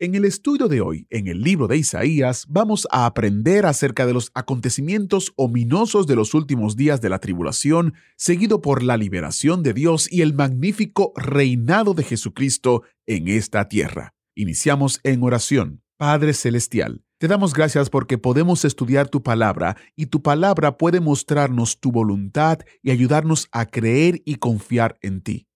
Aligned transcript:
En 0.00 0.14
el 0.14 0.24
estudio 0.24 0.68
de 0.68 0.80
hoy, 0.80 1.08
en 1.10 1.26
el 1.26 1.42
libro 1.42 1.66
de 1.66 1.76
Isaías, 1.76 2.46
vamos 2.48 2.86
a 2.92 3.04
aprender 3.04 3.66
acerca 3.66 4.06
de 4.06 4.12
los 4.12 4.30
acontecimientos 4.32 5.32
ominosos 5.34 6.06
de 6.06 6.14
los 6.14 6.34
últimos 6.34 6.76
días 6.76 7.00
de 7.00 7.08
la 7.08 7.18
tribulación, 7.18 7.94
seguido 8.16 8.60
por 8.60 8.84
la 8.84 8.96
liberación 8.96 9.64
de 9.64 9.74
Dios 9.74 10.06
y 10.08 10.22
el 10.22 10.34
magnífico 10.34 11.12
reinado 11.16 11.94
de 11.94 12.04
Jesucristo 12.04 12.84
en 13.06 13.26
esta 13.26 13.68
tierra. 13.68 14.14
Iniciamos 14.36 15.00
en 15.02 15.20
oración. 15.24 15.82
Padre 15.96 16.32
Celestial, 16.32 17.02
te 17.18 17.26
damos 17.26 17.52
gracias 17.52 17.90
porque 17.90 18.18
podemos 18.18 18.64
estudiar 18.64 19.08
tu 19.08 19.24
palabra 19.24 19.76
y 19.96 20.06
tu 20.06 20.22
palabra 20.22 20.78
puede 20.78 21.00
mostrarnos 21.00 21.80
tu 21.80 21.90
voluntad 21.90 22.60
y 22.84 22.92
ayudarnos 22.92 23.48
a 23.50 23.66
creer 23.66 24.22
y 24.24 24.36
confiar 24.36 24.96
en 25.02 25.22
ti. 25.22 25.47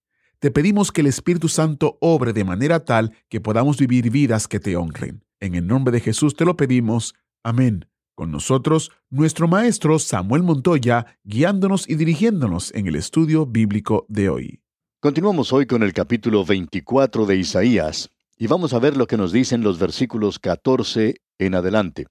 Te 0.43 0.51
pedimos 0.51 0.91
que 0.91 0.99
el 0.99 1.07
Espíritu 1.07 1.47
Santo 1.47 1.97
obre 2.01 2.33
de 2.33 2.43
manera 2.43 2.83
tal 2.83 3.13
que 3.29 3.39
podamos 3.39 3.77
vivir 3.77 4.09
vidas 4.09 4.49
que 4.49 4.59
te 4.59 4.75
honren. 4.75 5.23
En 5.39 5.55
el 5.55 5.65
nombre 5.65 5.93
de 5.93 6.01
Jesús 6.01 6.35
te 6.35 6.43
lo 6.43 6.57
pedimos. 6.57 7.15
Amén. 7.43 7.85
Con 8.13 8.29
nosotros, 8.29 8.91
nuestro 9.09 9.47
maestro 9.47 9.99
Samuel 9.99 10.43
Montoya, 10.43 11.17
guiándonos 11.23 11.89
y 11.89 11.95
dirigiéndonos 11.95 12.73
en 12.75 12.87
el 12.87 12.97
estudio 12.97 13.45
bíblico 13.45 14.05
de 14.09 14.27
hoy. 14.27 14.59
Continuamos 14.99 15.53
hoy 15.53 15.65
con 15.65 15.81
el 15.81 15.93
capítulo 15.93 16.43
24 16.43 17.25
de 17.25 17.37
Isaías 17.37 18.09
y 18.37 18.47
vamos 18.47 18.73
a 18.73 18.79
ver 18.79 18.97
lo 18.97 19.07
que 19.07 19.15
nos 19.15 19.31
dicen 19.31 19.63
los 19.63 19.79
versículos 19.79 20.39
14 20.39 21.21
en 21.39 21.55
adelante. 21.55 22.05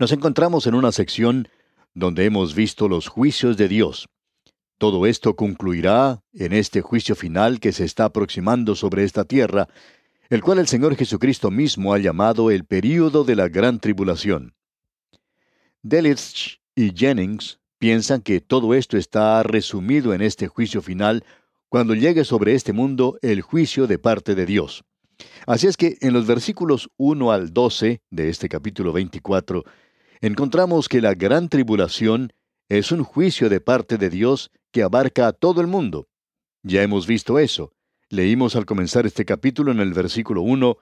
Nos 0.00 0.10
encontramos 0.10 0.66
en 0.66 0.74
una 0.74 0.90
sección 0.90 1.46
donde 1.94 2.24
hemos 2.24 2.56
visto 2.56 2.88
los 2.88 3.06
juicios 3.06 3.56
de 3.56 3.68
Dios. 3.68 4.08
Todo 4.80 5.04
esto 5.04 5.36
concluirá 5.36 6.22
en 6.32 6.54
este 6.54 6.80
juicio 6.80 7.14
final 7.14 7.60
que 7.60 7.70
se 7.70 7.84
está 7.84 8.06
aproximando 8.06 8.74
sobre 8.74 9.04
esta 9.04 9.26
tierra, 9.26 9.68
el 10.30 10.40
cual 10.40 10.58
el 10.58 10.68
Señor 10.68 10.96
Jesucristo 10.96 11.50
mismo 11.50 11.92
ha 11.92 11.98
llamado 11.98 12.50
el 12.50 12.64
período 12.64 13.24
de 13.24 13.36
la 13.36 13.48
gran 13.48 13.78
tribulación. 13.78 14.54
Delitzsch 15.82 16.60
y 16.74 16.96
Jennings 16.96 17.60
piensan 17.78 18.22
que 18.22 18.40
todo 18.40 18.72
esto 18.72 18.96
está 18.96 19.42
resumido 19.42 20.14
en 20.14 20.22
este 20.22 20.48
juicio 20.48 20.80
final 20.80 21.26
cuando 21.68 21.92
llegue 21.94 22.24
sobre 22.24 22.54
este 22.54 22.72
mundo 22.72 23.18
el 23.20 23.42
juicio 23.42 23.86
de 23.86 23.98
parte 23.98 24.34
de 24.34 24.46
Dios. 24.46 24.84
Así 25.46 25.66
es 25.66 25.76
que 25.76 25.98
en 26.00 26.14
los 26.14 26.26
versículos 26.26 26.88
1 26.96 27.30
al 27.30 27.52
12 27.52 28.00
de 28.08 28.30
este 28.30 28.48
capítulo 28.48 28.94
24 28.94 29.62
encontramos 30.22 30.88
que 30.88 31.02
la 31.02 31.12
gran 31.12 31.50
tribulación 31.50 32.32
es 32.70 32.92
un 32.92 33.04
juicio 33.04 33.50
de 33.50 33.60
parte 33.60 33.98
de 33.98 34.08
Dios 34.08 34.50
que 34.70 34.82
abarca 34.82 35.26
a 35.26 35.32
todo 35.32 35.60
el 35.60 35.66
mundo. 35.66 36.08
Ya 36.62 36.82
hemos 36.82 37.06
visto 37.06 37.38
eso. 37.38 37.72
Leímos 38.08 38.56
al 38.56 38.66
comenzar 38.66 39.06
este 39.06 39.24
capítulo 39.24 39.72
en 39.72 39.80
el 39.80 39.92
versículo 39.92 40.42
1, 40.42 40.76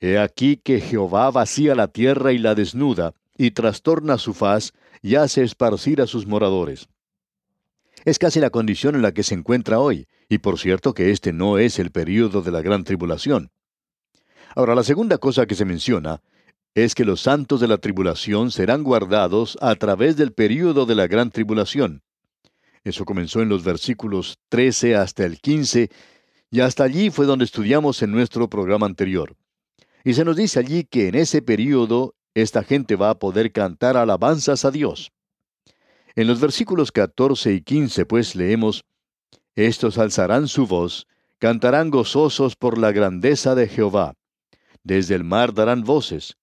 He 0.00 0.18
aquí 0.18 0.56
que 0.56 0.80
Jehová 0.80 1.30
vacía 1.30 1.76
la 1.76 1.86
tierra 1.86 2.32
y 2.32 2.38
la 2.38 2.56
desnuda, 2.56 3.14
y 3.36 3.52
trastorna 3.52 4.18
su 4.18 4.34
faz, 4.34 4.72
y 5.00 5.14
hace 5.14 5.44
esparcir 5.44 6.00
a 6.00 6.08
sus 6.08 6.26
moradores. 6.26 6.88
Es 8.04 8.18
casi 8.18 8.40
la 8.40 8.50
condición 8.50 8.96
en 8.96 9.02
la 9.02 9.12
que 9.12 9.22
se 9.22 9.34
encuentra 9.34 9.78
hoy, 9.78 10.08
y 10.28 10.38
por 10.38 10.58
cierto 10.58 10.92
que 10.92 11.12
este 11.12 11.32
no 11.32 11.58
es 11.58 11.78
el 11.78 11.92
período 11.92 12.42
de 12.42 12.50
la 12.50 12.62
gran 12.62 12.82
tribulación. 12.82 13.52
Ahora, 14.56 14.74
la 14.74 14.82
segunda 14.82 15.18
cosa 15.18 15.46
que 15.46 15.54
se 15.54 15.64
menciona 15.64 16.20
es 16.74 16.94
que 16.94 17.04
los 17.04 17.20
santos 17.20 17.60
de 17.60 17.68
la 17.68 17.78
tribulación 17.78 18.50
serán 18.50 18.82
guardados 18.82 19.56
a 19.60 19.74
través 19.76 20.16
del 20.16 20.32
período 20.32 20.84
de 20.84 20.94
la 20.94 21.06
gran 21.06 21.30
tribulación. 21.30 22.02
Eso 22.84 23.04
comenzó 23.04 23.42
en 23.42 23.48
los 23.48 23.62
versículos 23.62 24.38
13 24.48 24.96
hasta 24.96 25.24
el 25.24 25.40
15, 25.40 25.90
y 26.50 26.60
hasta 26.60 26.84
allí 26.84 27.10
fue 27.10 27.26
donde 27.26 27.44
estudiamos 27.44 28.02
en 28.02 28.10
nuestro 28.10 28.48
programa 28.50 28.86
anterior. 28.86 29.36
Y 30.04 30.14
se 30.14 30.24
nos 30.24 30.36
dice 30.36 30.58
allí 30.58 30.84
que 30.84 31.08
en 31.08 31.14
ese 31.14 31.42
período 31.42 32.14
esta 32.34 32.64
gente 32.64 32.96
va 32.96 33.10
a 33.10 33.18
poder 33.18 33.52
cantar 33.52 33.96
alabanzas 33.96 34.64
a 34.64 34.70
Dios. 34.70 35.12
En 36.14 36.26
los 36.26 36.40
versículos 36.40 36.92
14 36.92 37.52
y 37.52 37.60
15 37.62 38.04
pues 38.06 38.34
leemos, 38.34 38.84
Estos 39.54 39.98
alzarán 39.98 40.48
su 40.48 40.66
voz, 40.66 41.06
cantarán 41.38 41.90
gozosos 41.90 42.56
por 42.56 42.78
la 42.78 42.92
grandeza 42.92 43.54
de 43.54 43.68
Jehová. 43.68 44.14
Desde 44.82 45.14
el 45.14 45.24
mar 45.24 45.54
darán 45.54 45.84
voces. 45.84 46.36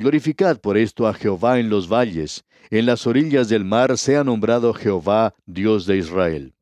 Glorificad 0.00 0.58
por 0.62 0.78
esto 0.78 1.06
a 1.06 1.12
Jehová 1.12 1.60
en 1.60 1.68
los 1.68 1.86
valles, 1.86 2.46
en 2.70 2.86
las 2.86 3.06
orillas 3.06 3.50
del 3.50 3.66
mar 3.66 3.98
sea 3.98 4.24
nombrado 4.24 4.72
Jehová, 4.72 5.34
Dios 5.44 5.84
de 5.84 5.98
Israel. 5.98 6.54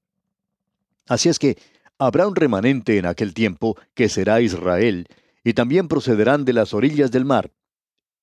Así 1.07 1.29
es 1.29 1.39
que 1.39 1.57
habrá 2.01 2.27
un 2.27 2.35
remanente 2.35 2.99
en 2.99 3.07
aquel 3.07 3.35
tiempo 3.35 3.77
que 3.95 4.09
será 4.09 4.41
Israel, 4.41 5.07
y 5.45 5.53
también 5.53 5.87
procederán 5.87 6.45
de 6.45 6.53
las 6.53 6.75
orillas 6.75 7.13
del 7.13 7.25
mar. 7.25 7.53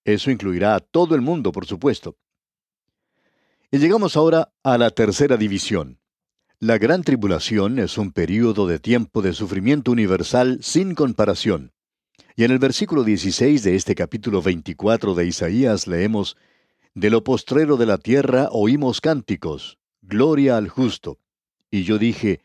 Eso 0.04 0.32
incluirá 0.32 0.76
a 0.76 0.82
todo 0.82 1.16
el 1.16 1.22
mundo, 1.22 1.54
por 1.54 1.66
supuesto. 1.66 2.18
Y 3.72 3.78
llegamos 3.78 4.18
ahora 4.18 4.52
a 4.64 4.78
la 4.78 4.90
tercera 4.90 5.38
división. 5.38 5.98
La 6.60 6.78
gran 6.78 7.04
tribulación 7.04 7.80
es 7.80 7.98
un 7.98 8.12
período 8.12 8.68
de 8.68 8.80
tiempo 8.80 9.22
de 9.22 9.32
sufrimiento 9.32 9.94
universal 9.94 10.60
sin 10.62 10.94
comparación. 10.94 11.72
Y 12.38 12.44
en 12.44 12.52
el 12.52 12.60
versículo 12.60 13.06
16 13.06 13.64
de 13.64 13.76
este 13.76 13.96
capítulo 13.96 14.42
24 14.42 15.16
de 15.16 15.26
Isaías 15.26 15.88
leemos, 15.88 16.36
De 16.94 17.10
lo 17.10 17.24
postrero 17.24 17.78
de 17.78 17.86
la 17.86 17.98
tierra 17.98 18.50
oímos 18.52 19.00
cánticos, 19.00 19.78
gloria 20.02 20.58
al 20.58 20.68
justo. 20.68 21.18
Y 21.72 21.84
yo 21.84 21.98
dije, 21.98 22.42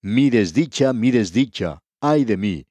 Mi 0.00 0.30
desdicha, 0.30 0.94
mi 0.94 1.10
desdicha, 1.10 1.82
ay 2.00 2.24
de 2.24 2.38
mí. 2.38 2.66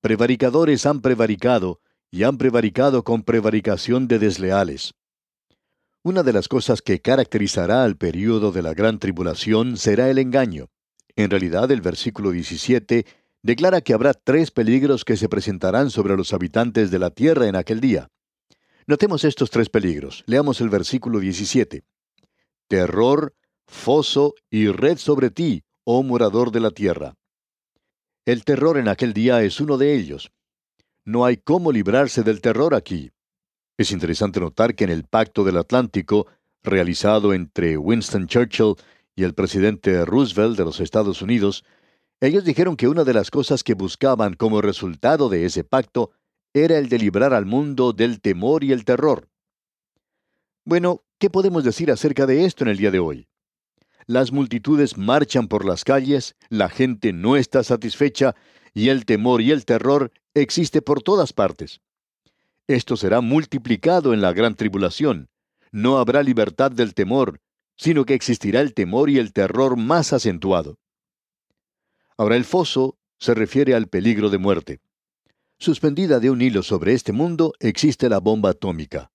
Prevaricadores 0.00 0.86
han 0.86 1.02
prevaricado, 1.02 1.80
y 2.10 2.22
han 2.22 2.38
prevaricado 2.38 3.04
con 3.04 3.22
prevaricación 3.22 4.08
de 4.08 4.18
desleales. 4.18 4.94
Una 6.02 6.22
de 6.22 6.32
las 6.32 6.48
cosas 6.48 6.80
que 6.80 7.00
caracterizará 7.00 7.84
al 7.84 7.98
período 7.98 8.52
de 8.52 8.62
la 8.62 8.72
gran 8.72 8.98
tribulación 8.98 9.76
será 9.76 10.08
el 10.08 10.16
engaño. 10.16 10.70
En 11.14 11.28
realidad, 11.28 11.70
el 11.70 11.82
versículo 11.82 12.30
17 12.30 13.04
declara 13.46 13.80
que 13.80 13.94
habrá 13.94 14.12
tres 14.12 14.50
peligros 14.50 15.04
que 15.04 15.16
se 15.16 15.28
presentarán 15.28 15.90
sobre 15.90 16.16
los 16.16 16.32
habitantes 16.32 16.90
de 16.90 16.98
la 16.98 17.10
tierra 17.10 17.46
en 17.46 17.54
aquel 17.54 17.80
día. 17.80 18.08
Notemos 18.88 19.22
estos 19.22 19.50
tres 19.50 19.68
peligros. 19.68 20.24
Leamos 20.26 20.60
el 20.60 20.68
versículo 20.68 21.20
17. 21.20 21.84
Terror, 22.66 23.34
foso 23.68 24.34
y 24.50 24.66
red 24.66 24.98
sobre 24.98 25.30
ti, 25.30 25.62
oh 25.84 26.02
morador 26.02 26.50
de 26.50 26.58
la 26.58 26.72
tierra. 26.72 27.14
El 28.24 28.44
terror 28.44 28.78
en 28.78 28.88
aquel 28.88 29.12
día 29.12 29.40
es 29.44 29.60
uno 29.60 29.78
de 29.78 29.94
ellos. 29.94 30.32
No 31.04 31.24
hay 31.24 31.36
cómo 31.36 31.70
librarse 31.70 32.24
del 32.24 32.40
terror 32.40 32.74
aquí. 32.74 33.12
Es 33.78 33.92
interesante 33.92 34.40
notar 34.40 34.74
que 34.74 34.82
en 34.82 34.90
el 34.90 35.04
Pacto 35.04 35.44
del 35.44 35.58
Atlántico, 35.58 36.26
realizado 36.64 37.32
entre 37.32 37.78
Winston 37.78 38.26
Churchill 38.26 38.74
y 39.14 39.22
el 39.22 39.34
presidente 39.34 40.04
Roosevelt 40.04 40.58
de 40.58 40.64
los 40.64 40.80
Estados 40.80 41.22
Unidos, 41.22 41.64
ellos 42.20 42.44
dijeron 42.44 42.76
que 42.76 42.88
una 42.88 43.04
de 43.04 43.12
las 43.12 43.30
cosas 43.30 43.62
que 43.62 43.74
buscaban 43.74 44.34
como 44.34 44.62
resultado 44.62 45.28
de 45.28 45.44
ese 45.44 45.64
pacto 45.64 46.12
era 46.54 46.78
el 46.78 46.88
de 46.88 46.98
librar 46.98 47.34
al 47.34 47.44
mundo 47.44 47.92
del 47.92 48.20
temor 48.20 48.64
y 48.64 48.72
el 48.72 48.84
terror. 48.84 49.28
Bueno, 50.64 51.04
¿qué 51.18 51.28
podemos 51.28 51.64
decir 51.64 51.90
acerca 51.90 52.26
de 52.26 52.46
esto 52.46 52.64
en 52.64 52.70
el 52.70 52.78
día 52.78 52.90
de 52.90 52.98
hoy? 52.98 53.28
Las 54.06 54.32
multitudes 54.32 54.96
marchan 54.96 55.48
por 55.48 55.64
las 55.64 55.84
calles, 55.84 56.36
la 56.48 56.68
gente 56.68 57.12
no 57.12 57.36
está 57.36 57.62
satisfecha 57.62 58.34
y 58.72 58.88
el 58.88 59.04
temor 59.04 59.42
y 59.42 59.50
el 59.50 59.64
terror 59.64 60.12
existe 60.32 60.80
por 60.80 61.02
todas 61.02 61.32
partes. 61.32 61.80
Esto 62.68 62.96
será 62.96 63.20
multiplicado 63.20 64.14
en 64.14 64.20
la 64.22 64.32
gran 64.32 64.54
tribulación. 64.54 65.28
No 65.70 65.98
habrá 65.98 66.22
libertad 66.22 66.70
del 66.70 66.94
temor, 66.94 67.40
sino 67.76 68.04
que 68.04 68.14
existirá 68.14 68.60
el 68.60 68.74
temor 68.74 69.10
y 69.10 69.18
el 69.18 69.32
terror 69.32 69.76
más 69.76 70.12
acentuado. 70.12 70.78
Ahora 72.18 72.36
el 72.36 72.44
foso 72.44 72.98
se 73.18 73.34
refiere 73.34 73.74
al 73.74 73.88
peligro 73.88 74.30
de 74.30 74.38
muerte. 74.38 74.80
Suspendida 75.58 76.20
de 76.20 76.30
un 76.30 76.40
hilo 76.40 76.62
sobre 76.62 76.92
este 76.92 77.12
mundo 77.12 77.52
existe 77.60 78.08
la 78.08 78.18
bomba 78.18 78.50
atómica. 78.50 79.10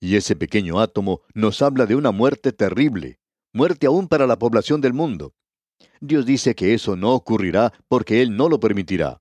Y 0.00 0.16
ese 0.16 0.36
pequeño 0.36 0.80
átomo 0.80 1.22
nos 1.34 1.62
habla 1.62 1.86
de 1.86 1.96
una 1.96 2.10
muerte 2.10 2.52
terrible, 2.52 3.18
muerte 3.52 3.86
aún 3.86 4.08
para 4.08 4.26
la 4.26 4.38
población 4.38 4.80
del 4.80 4.92
mundo. 4.92 5.34
Dios 6.00 6.26
dice 6.26 6.54
que 6.54 6.74
eso 6.74 6.96
no 6.96 7.12
ocurrirá 7.12 7.72
porque 7.88 8.22
Él 8.22 8.36
no 8.36 8.48
lo 8.48 8.60
permitirá. 8.60 9.20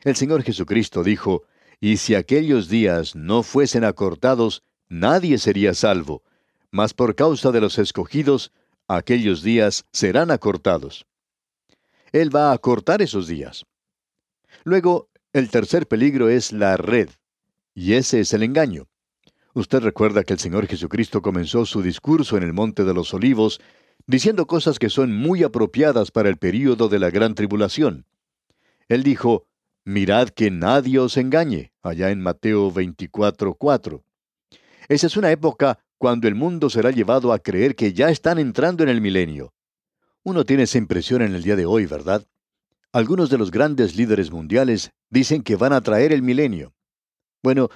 El 0.00 0.16
Señor 0.16 0.42
Jesucristo 0.42 1.02
dijo, 1.02 1.44
y 1.80 1.96
si 1.96 2.14
aquellos 2.14 2.68
días 2.68 3.14
no 3.14 3.42
fuesen 3.42 3.84
acortados, 3.84 4.62
nadie 4.88 5.38
sería 5.38 5.74
salvo, 5.74 6.22
mas 6.70 6.94
por 6.94 7.14
causa 7.14 7.50
de 7.52 7.60
los 7.60 7.78
escogidos, 7.78 8.52
aquellos 8.88 9.42
días 9.42 9.84
serán 9.92 10.30
acortados. 10.30 11.06
Él 12.12 12.34
va 12.34 12.50
a 12.50 12.54
acortar 12.54 13.02
esos 13.02 13.26
días. 13.26 13.64
Luego, 14.64 15.08
el 15.32 15.50
tercer 15.50 15.86
peligro 15.86 16.28
es 16.28 16.52
la 16.52 16.76
red, 16.76 17.10
y 17.74 17.94
ese 17.94 18.20
es 18.20 18.32
el 18.32 18.42
engaño. 18.42 18.88
Usted 19.54 19.80
recuerda 19.80 20.24
que 20.24 20.32
el 20.32 20.38
Señor 20.38 20.66
Jesucristo 20.66 21.22
comenzó 21.22 21.66
su 21.66 21.82
discurso 21.82 22.36
en 22.36 22.42
el 22.42 22.52
Monte 22.52 22.84
de 22.84 22.94
los 22.94 23.12
Olivos 23.14 23.60
diciendo 24.06 24.46
cosas 24.46 24.78
que 24.78 24.88
son 24.88 25.14
muy 25.14 25.42
apropiadas 25.42 26.10
para 26.10 26.28
el 26.28 26.38
período 26.38 26.88
de 26.88 26.98
la 26.98 27.10
gran 27.10 27.34
tribulación. 27.34 28.06
Él 28.88 29.02
dijo, 29.02 29.46
Mirad 29.84 30.28
que 30.28 30.50
nadie 30.50 30.98
os 30.98 31.16
engañe, 31.16 31.72
allá 31.82 32.10
en 32.10 32.20
Mateo 32.20 32.70
24:4. 32.70 34.02
Esa 34.88 35.06
es 35.06 35.16
una 35.16 35.30
época 35.30 35.78
cuando 35.98 36.28
el 36.28 36.34
mundo 36.34 36.70
será 36.70 36.90
llevado 36.90 37.32
a 37.32 37.38
creer 37.38 37.74
que 37.74 37.92
ya 37.92 38.10
están 38.10 38.38
entrando 38.38 38.82
en 38.82 38.90
el 38.90 39.00
milenio. 39.00 39.52
Uno 40.24 40.44
tiene 40.44 40.64
esa 40.64 40.78
impresión 40.78 41.22
en 41.22 41.34
el 41.34 41.42
día 41.42 41.56
de 41.56 41.66
hoy, 41.66 41.86
¿verdad? 41.86 42.26
Algunos 42.92 43.30
de 43.30 43.38
los 43.38 43.50
grandes 43.50 43.96
líderes 43.96 44.30
mundiales 44.30 44.90
dicen 45.10 45.42
que 45.42 45.56
van 45.56 45.72
a 45.72 45.80
traer 45.80 46.12
el 46.12 46.22
milenio. 46.22 46.74
Bueno, 47.42 47.68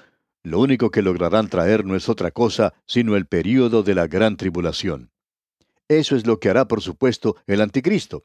lo 0.43 0.59
único 0.59 0.91
que 0.91 1.03
lograrán 1.03 1.49
traer 1.49 1.85
no 1.85 1.95
es 1.95 2.09
otra 2.09 2.31
cosa 2.31 2.75
sino 2.87 3.17
el 3.17 3.27
período 3.27 3.83
de 3.83 3.95
la 3.95 4.07
gran 4.07 4.37
tribulación. 4.37 5.11
Eso 5.89 6.17
es 6.17 6.27
lo 6.27 6.41
que 6.41 6.49
hará, 6.49 6.67
por 6.67 6.81
supuesto, 6.81 7.37
el 7.47 7.61
anticristo. 7.61 8.25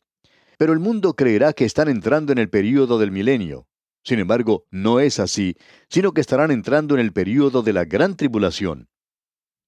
Pero 0.57 0.73
el 0.73 0.79
mundo 0.79 1.13
creerá 1.15 1.53
que 1.53 1.65
están 1.65 1.89
entrando 1.89 2.31
en 2.31 2.39
el 2.39 2.49
período 2.49 2.97
del 2.97 3.11
milenio. 3.11 3.67
Sin 4.03 4.19
embargo, 4.19 4.65
no 4.71 4.99
es 4.99 5.19
así, 5.19 5.57
sino 5.89 6.13
que 6.13 6.21
estarán 6.21 6.49
entrando 6.49 6.95
en 6.95 7.01
el 7.01 7.11
período 7.11 7.61
de 7.61 7.73
la 7.73 7.85
gran 7.85 8.15
tribulación. 8.15 8.89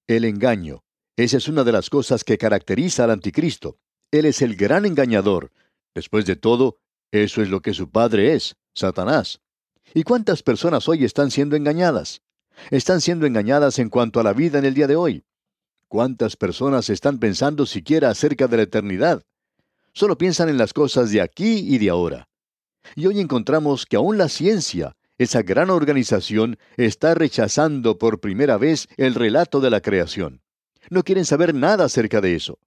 El 0.06 0.24
engaño. 0.24 0.82
Esa 1.16 1.36
es 1.36 1.46
una 1.46 1.62
de 1.62 1.72
las 1.72 1.90
cosas 1.90 2.24
que 2.24 2.38
caracteriza 2.38 3.04
al 3.04 3.10
anticristo. 3.10 3.78
Él 4.10 4.24
es 4.24 4.42
el 4.42 4.56
gran 4.56 4.86
engañador. 4.86 5.52
Después 5.94 6.26
de 6.26 6.36
todo, 6.36 6.78
eso 7.12 7.42
es 7.42 7.48
lo 7.48 7.60
que 7.60 7.74
su 7.74 7.90
padre 7.90 8.34
es, 8.34 8.56
Satanás. 8.74 9.40
¿Y 9.94 10.02
cuántas 10.02 10.42
personas 10.42 10.88
hoy 10.88 11.04
están 11.04 11.30
siendo 11.30 11.56
engañadas? 11.56 12.22
Están 12.70 13.00
siendo 13.00 13.26
engañadas 13.26 13.78
en 13.78 13.88
cuanto 13.88 14.20
a 14.20 14.22
la 14.22 14.32
vida 14.32 14.58
en 14.58 14.64
el 14.64 14.74
día 14.74 14.86
de 14.86 14.96
hoy. 14.96 15.24
¿Cuántas 15.88 16.36
personas 16.36 16.90
están 16.90 17.18
pensando 17.18 17.66
siquiera 17.66 18.10
acerca 18.10 18.46
de 18.46 18.56
la 18.58 18.62
eternidad? 18.64 19.24
Solo 19.92 20.16
piensan 20.18 20.48
en 20.48 20.58
las 20.58 20.72
cosas 20.72 21.10
de 21.10 21.20
aquí 21.20 21.64
y 21.66 21.78
de 21.78 21.90
ahora. 21.90 22.28
Y 22.94 23.06
hoy 23.06 23.20
encontramos 23.20 23.86
que 23.86 23.96
aún 23.96 24.18
la 24.18 24.28
ciencia, 24.28 24.96
esa 25.18 25.42
gran 25.42 25.70
organización, 25.70 26.58
está 26.76 27.14
rechazando 27.14 27.98
por 27.98 28.20
primera 28.20 28.56
vez 28.56 28.88
el 28.96 29.14
relato 29.14 29.60
de 29.60 29.70
la 29.70 29.80
creación. 29.80 30.42
No 30.90 31.02
quieren 31.02 31.24
saber 31.24 31.54
nada 31.54 31.84
acerca 31.84 32.20
de 32.20 32.36
eso. 32.36 32.58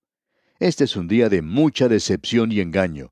Este 0.63 0.85
es 0.85 0.95
un 0.95 1.09
día 1.09 1.27
de 1.27 1.41
mucha 1.41 1.89
decepción 1.89 2.53
y 2.53 2.61
engaño. 2.61 3.11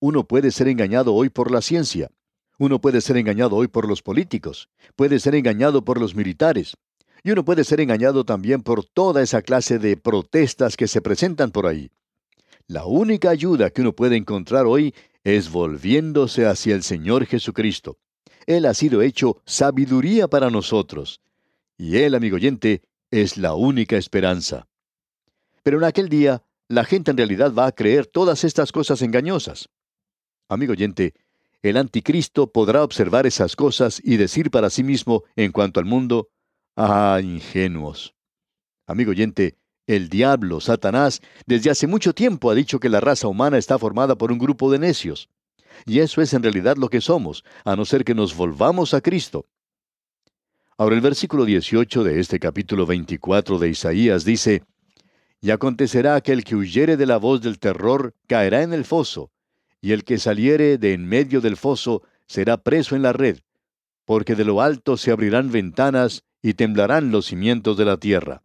Uno 0.00 0.26
puede 0.26 0.50
ser 0.50 0.66
engañado 0.66 1.12
hoy 1.12 1.28
por 1.28 1.50
la 1.50 1.60
ciencia. 1.60 2.10
Uno 2.58 2.80
puede 2.80 3.02
ser 3.02 3.18
engañado 3.18 3.54
hoy 3.54 3.68
por 3.68 3.86
los 3.86 4.00
políticos. 4.00 4.70
Puede 4.94 5.20
ser 5.20 5.34
engañado 5.34 5.84
por 5.84 6.00
los 6.00 6.14
militares. 6.14 6.74
Y 7.22 7.32
uno 7.32 7.44
puede 7.44 7.64
ser 7.64 7.82
engañado 7.82 8.24
también 8.24 8.62
por 8.62 8.82
toda 8.82 9.22
esa 9.22 9.42
clase 9.42 9.78
de 9.78 9.98
protestas 9.98 10.74
que 10.74 10.88
se 10.88 11.02
presentan 11.02 11.50
por 11.50 11.66
ahí. 11.66 11.90
La 12.66 12.86
única 12.86 13.28
ayuda 13.28 13.68
que 13.68 13.82
uno 13.82 13.92
puede 13.92 14.16
encontrar 14.16 14.64
hoy 14.64 14.94
es 15.22 15.50
volviéndose 15.50 16.46
hacia 16.46 16.74
el 16.74 16.82
Señor 16.82 17.26
Jesucristo. 17.26 17.98
Él 18.46 18.64
ha 18.64 18.72
sido 18.72 19.02
hecho 19.02 19.42
sabiduría 19.44 20.28
para 20.28 20.48
nosotros. 20.48 21.20
Y 21.76 21.98
Él, 21.98 22.14
amigo 22.14 22.36
oyente, 22.36 22.80
es 23.10 23.36
la 23.36 23.54
única 23.54 23.98
esperanza. 23.98 24.66
Pero 25.62 25.76
en 25.76 25.84
aquel 25.84 26.08
día, 26.08 26.42
la 26.68 26.84
gente 26.84 27.10
en 27.10 27.16
realidad 27.16 27.52
va 27.52 27.66
a 27.66 27.72
creer 27.72 28.06
todas 28.06 28.44
estas 28.44 28.72
cosas 28.72 29.02
engañosas. 29.02 29.68
Amigo 30.48 30.72
oyente, 30.72 31.14
el 31.62 31.76
anticristo 31.76 32.52
podrá 32.52 32.82
observar 32.82 33.26
esas 33.26 33.56
cosas 33.56 34.00
y 34.04 34.16
decir 34.16 34.50
para 34.50 34.70
sí 34.70 34.82
mismo 34.82 35.24
en 35.34 35.52
cuanto 35.52 35.80
al 35.80 35.86
mundo, 35.86 36.28
Ah, 36.78 37.18
ingenuos. 37.22 38.14
Amigo 38.86 39.12
oyente, 39.12 39.56
el 39.86 40.10
diablo, 40.10 40.60
Satanás, 40.60 41.22
desde 41.46 41.70
hace 41.70 41.86
mucho 41.86 42.12
tiempo 42.12 42.50
ha 42.50 42.54
dicho 42.54 42.78
que 42.78 42.90
la 42.90 43.00
raza 43.00 43.28
humana 43.28 43.56
está 43.56 43.78
formada 43.78 44.18
por 44.18 44.30
un 44.30 44.38
grupo 44.38 44.70
de 44.70 44.78
necios. 44.78 45.30
Y 45.86 46.00
eso 46.00 46.20
es 46.20 46.34
en 46.34 46.42
realidad 46.42 46.76
lo 46.76 46.90
que 46.90 47.00
somos, 47.00 47.44
a 47.64 47.76
no 47.76 47.86
ser 47.86 48.04
que 48.04 48.14
nos 48.14 48.36
volvamos 48.36 48.92
a 48.92 49.00
Cristo. 49.00 49.46
Ahora 50.76 50.96
el 50.96 51.00
versículo 51.00 51.46
18 51.46 52.04
de 52.04 52.20
este 52.20 52.38
capítulo 52.38 52.84
24 52.84 53.58
de 53.58 53.70
Isaías 53.70 54.26
dice, 54.26 54.62
Y 55.46 55.52
acontecerá 55.52 56.20
que 56.22 56.32
el 56.32 56.42
que 56.42 56.56
huyere 56.56 56.96
de 56.96 57.06
la 57.06 57.18
voz 57.18 57.40
del 57.40 57.60
terror 57.60 58.16
caerá 58.26 58.64
en 58.64 58.72
el 58.72 58.84
foso, 58.84 59.30
y 59.80 59.92
el 59.92 60.02
que 60.02 60.18
saliere 60.18 60.76
de 60.76 60.92
en 60.92 61.06
medio 61.06 61.40
del 61.40 61.56
foso 61.56 62.02
será 62.26 62.56
preso 62.56 62.96
en 62.96 63.02
la 63.02 63.12
red, 63.12 63.38
porque 64.04 64.34
de 64.34 64.44
lo 64.44 64.60
alto 64.60 64.96
se 64.96 65.12
abrirán 65.12 65.52
ventanas 65.52 66.24
y 66.42 66.54
temblarán 66.54 67.12
los 67.12 67.26
cimientos 67.26 67.76
de 67.76 67.84
la 67.84 67.96
tierra. 67.96 68.42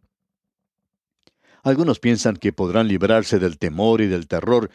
Algunos 1.64 1.98
piensan 1.98 2.36
que 2.36 2.52
podrán 2.52 2.86
librarse 2.86 3.40
del 3.40 3.58
temor 3.58 4.00
y 4.00 4.06
del 4.06 4.28
terror, 4.28 4.70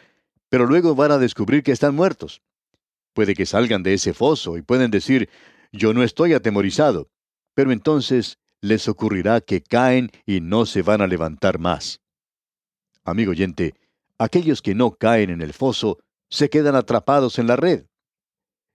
pero 0.50 0.66
luego 0.66 0.94
van 0.94 1.12
a 1.12 1.18
descubrir 1.18 1.62
que 1.62 1.72
están 1.72 1.94
muertos. 1.94 2.42
Puede 3.14 3.34
que 3.34 3.46
salgan 3.46 3.82
de 3.82 3.94
ese 3.94 4.12
foso 4.12 4.58
y 4.58 4.60
pueden 4.60 4.90
decir, 4.90 5.30
yo 5.72 5.94
no 5.94 6.02
estoy 6.02 6.34
atemorizado, 6.34 7.08
pero 7.54 7.72
entonces 7.72 8.38
les 8.60 8.86
ocurrirá 8.86 9.40
que 9.40 9.62
caen 9.62 10.10
y 10.26 10.42
no 10.42 10.66
se 10.66 10.82
van 10.82 11.00
a 11.00 11.06
levantar 11.06 11.58
más. 11.58 12.02
Amigo 13.08 13.30
oyente, 13.30 13.74
aquellos 14.18 14.62
que 14.62 14.74
no 14.74 14.92
caen 14.92 15.30
en 15.30 15.40
el 15.40 15.52
foso 15.52 15.98
se 16.28 16.50
quedan 16.50 16.76
atrapados 16.76 17.38
en 17.38 17.46
la 17.46 17.56
red. 17.56 17.86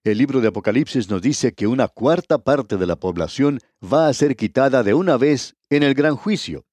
El 0.03 0.17
libro 0.17 0.41
de 0.41 0.49
Apocalipsis 0.49 1.09
nos 1.09 1.21
dice 1.21 1.53
que 1.53 1.67
una 1.67 1.87
cuarta 1.87 2.39
parte 2.39 2.77
de 2.77 2.87
la 2.87 2.97
población 2.97 3.59
va 3.81 4.07
a 4.07 4.13
ser 4.13 4.35
quitada 4.35 4.83
de 4.83 4.93
una 4.93 5.17
vez 5.17 5.55
en 5.69 5.83
el 5.83 5.93
gran 5.93 6.15
juicio. 6.15 6.65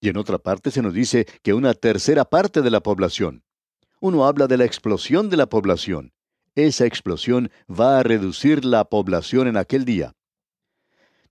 Y 0.00 0.08
en 0.08 0.18
otra 0.18 0.38
parte 0.38 0.70
se 0.70 0.82
nos 0.82 0.92
dice 0.92 1.26
que 1.42 1.54
una 1.54 1.72
tercera 1.72 2.26
parte 2.26 2.60
de 2.60 2.70
la 2.70 2.82
población. 2.82 3.42
Uno 4.00 4.26
habla 4.26 4.46
de 4.48 4.58
la 4.58 4.66
explosión 4.66 5.30
de 5.30 5.38
la 5.38 5.46
población. 5.46 6.12
Esa 6.54 6.84
explosión 6.84 7.50
va 7.70 7.98
a 7.98 8.02
reducir 8.02 8.64
la 8.64 8.84
población 8.84 9.48
en 9.48 9.56
aquel 9.56 9.86
día. 9.86 10.12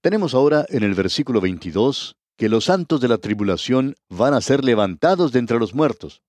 Tenemos 0.01 0.33
ahora 0.33 0.65
en 0.69 0.83
el 0.83 0.95
versículo 0.95 1.39
22 1.39 2.15
que 2.37 2.49
los 2.49 2.65
santos 2.65 3.01
de 3.01 3.07
la 3.07 3.17
tribulación 3.17 3.95
van 4.09 4.33
a 4.33 4.41
ser 4.41 4.63
levantados 4.63 5.31
de 5.31 5.39
entre 5.39 5.59
los 5.59 5.73
muertos. 5.73 6.21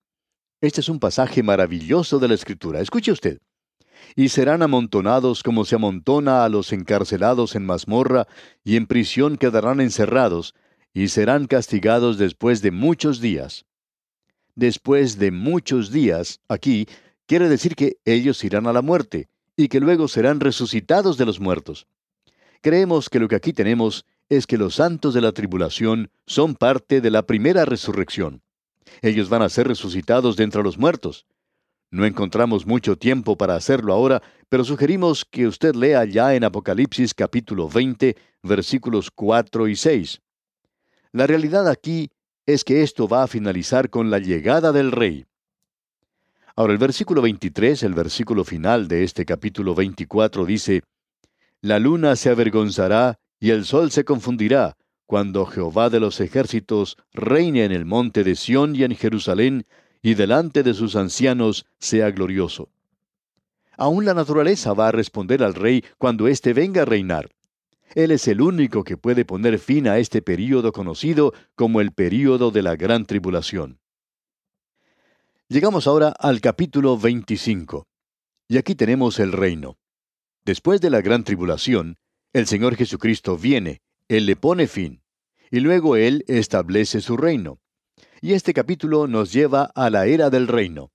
Este 0.61 0.81
es 0.81 0.89
un 0.89 0.99
pasaje 0.99 1.43
maravilloso 1.43 2.19
de 2.19 2.27
la 2.27 2.35
Escritura. 2.35 2.79
Escuche 2.79 3.11
usted 3.11 3.39
y 4.15 4.29
serán 4.29 4.61
amontonados 4.61 5.43
como 5.43 5.65
se 5.65 5.75
amontona 5.75 6.45
a 6.45 6.49
los 6.49 6.73
encarcelados 6.73 7.55
en 7.55 7.65
mazmorra, 7.65 8.27
y 8.63 8.75
en 8.75 8.87
prisión 8.87 9.37
quedarán 9.37 9.81
encerrados, 9.81 10.53
y 10.93 11.09
serán 11.09 11.47
castigados 11.47 12.17
después 12.17 12.61
de 12.61 12.71
muchos 12.71 13.19
días. 13.19 13.65
Después 14.55 15.17
de 15.17 15.31
muchos 15.31 15.91
días, 15.91 16.39
aquí, 16.47 16.87
quiere 17.25 17.49
decir 17.49 17.75
que 17.75 17.97
ellos 18.05 18.43
irán 18.43 18.67
a 18.67 18.73
la 18.73 18.81
muerte, 18.81 19.27
y 19.57 19.67
que 19.67 19.79
luego 19.79 20.07
serán 20.07 20.39
resucitados 20.39 21.17
de 21.17 21.25
los 21.25 21.39
muertos. 21.39 21.87
Creemos 22.61 23.09
que 23.09 23.19
lo 23.19 23.27
que 23.27 23.35
aquí 23.35 23.53
tenemos 23.53 24.05
es 24.29 24.47
que 24.47 24.57
los 24.57 24.75
santos 24.75 25.13
de 25.13 25.21
la 25.21 25.31
tribulación 25.31 26.09
son 26.25 26.55
parte 26.55 27.01
de 27.01 27.11
la 27.11 27.23
primera 27.25 27.65
resurrección. 27.65 28.41
Ellos 29.01 29.29
van 29.29 29.41
a 29.41 29.49
ser 29.49 29.67
resucitados 29.67 30.35
de 30.35 30.43
entre 30.43 30.63
los 30.63 30.77
muertos. 30.77 31.25
No 31.91 32.05
encontramos 32.05 32.65
mucho 32.65 32.97
tiempo 32.97 33.37
para 33.37 33.55
hacerlo 33.55 33.93
ahora, 33.93 34.21
pero 34.49 34.63
sugerimos 34.63 35.25
que 35.25 35.47
usted 35.47 35.75
lea 35.75 36.03
ya 36.05 36.35
en 36.35 36.43
Apocalipsis 36.43 37.13
capítulo 37.13 37.69
20, 37.69 38.15
versículos 38.43 39.11
4 39.11 39.67
y 39.67 39.75
6. 39.75 40.21
La 41.11 41.27
realidad 41.27 41.67
aquí 41.69 42.09
es 42.45 42.63
que 42.63 42.83
esto 42.83 43.07
va 43.07 43.23
a 43.23 43.27
finalizar 43.27 43.89
con 43.89 44.09
la 44.09 44.19
llegada 44.19 44.71
del 44.71 44.91
rey. 44.91 45.25
Ahora 46.55 46.73
el 46.73 46.79
versículo 46.79 47.21
23, 47.21 47.83
el 47.83 47.93
versículo 47.93 48.43
final 48.43 48.87
de 48.87 49.03
este 49.03 49.25
capítulo 49.25 49.75
24 49.75 50.45
dice, 50.45 50.83
La 51.61 51.79
luna 51.79 52.15
se 52.15 52.29
avergonzará 52.29 53.19
y 53.39 53.51
el 53.51 53.65
sol 53.65 53.91
se 53.91 54.05
confundirá, 54.05 54.77
cuando 55.05 55.45
Jehová 55.45 55.89
de 55.89 55.99
los 55.99 56.19
ejércitos 56.19 56.97
reine 57.13 57.63
en 57.63 57.71
el 57.71 57.85
monte 57.85 58.23
de 58.23 58.35
Sión 58.35 58.75
y 58.75 58.83
en 58.83 58.95
Jerusalén, 58.95 59.65
y 60.01 60.13
delante 60.13 60.63
de 60.63 60.73
sus 60.73 60.95
ancianos 60.95 61.65
sea 61.79 62.11
glorioso. 62.11 62.69
Aún 63.77 64.05
la 64.05 64.13
naturaleza 64.13 64.73
va 64.73 64.87
a 64.87 64.91
responder 64.91 65.43
al 65.43 65.53
rey 65.53 65.83
cuando 65.97 66.27
éste 66.27 66.53
venga 66.53 66.83
a 66.83 66.85
reinar. 66.85 67.29
Él 67.93 68.11
es 68.11 68.27
el 68.27 68.41
único 68.41 68.83
que 68.83 68.97
puede 68.97 69.25
poner 69.25 69.59
fin 69.59 69.87
a 69.87 69.97
este 69.97 70.21
período 70.21 70.71
conocido 70.71 71.33
como 71.55 71.81
el 71.81 71.91
período 71.91 72.51
de 72.51 72.61
la 72.61 72.75
gran 72.75 73.05
tribulación. 73.05 73.79
Llegamos 75.47 75.87
ahora 75.87 76.09
al 76.19 76.41
capítulo 76.41 76.97
25. 76.97 77.87
Y 78.47 78.57
aquí 78.57 78.75
tenemos 78.75 79.19
el 79.19 79.31
reino. 79.31 79.77
Después 80.43 80.81
de 80.81 80.89
la 80.89 81.01
gran 81.01 81.23
tribulación, 81.23 81.97
El 82.35 82.47
Señor 82.47 82.75
Jesucristo 82.75 83.37
viene, 83.37 83.81
Él 84.09 84.25
le 84.25 84.35
pone 84.35 84.67
fin, 84.67 85.01
y 85.51 85.61
luego 85.61 85.95
Él 85.95 86.25
establece 86.27 86.99
su 86.99 87.15
reino. 87.15 87.61
Y 88.19 88.33
este 88.33 88.53
capítulo 88.53 89.07
nos 89.07 89.31
lleva 89.31 89.71
a 89.73 89.89
la 89.89 90.05
era 90.07 90.29
del 90.29 90.49
reino. 90.49 90.91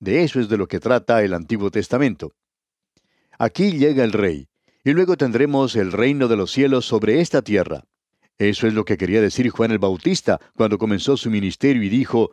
De 0.00 0.22
eso 0.22 0.38
es 0.38 0.50
de 0.50 0.58
lo 0.58 0.68
que 0.68 0.80
trata 0.80 1.22
el 1.22 1.32
Antiguo 1.32 1.70
Testamento. 1.70 2.34
Aquí 3.38 3.72
llega 3.72 4.04
el 4.04 4.12
rey, 4.12 4.50
y 4.84 4.92
luego 4.92 5.16
tendremos 5.16 5.76
el 5.76 5.92
reino 5.92 6.28
de 6.28 6.36
los 6.36 6.52
cielos 6.52 6.84
sobre 6.84 7.22
esta 7.22 7.40
tierra. 7.40 7.84
Eso 8.36 8.66
es 8.66 8.74
lo 8.74 8.84
que 8.84 8.98
quería 8.98 9.22
decir 9.22 9.48
Juan 9.48 9.70
el 9.70 9.78
Bautista 9.78 10.40
cuando 10.54 10.76
comenzó 10.76 11.16
su 11.16 11.30
ministerio 11.30 11.82
y 11.82 11.88
dijo, 11.88 12.32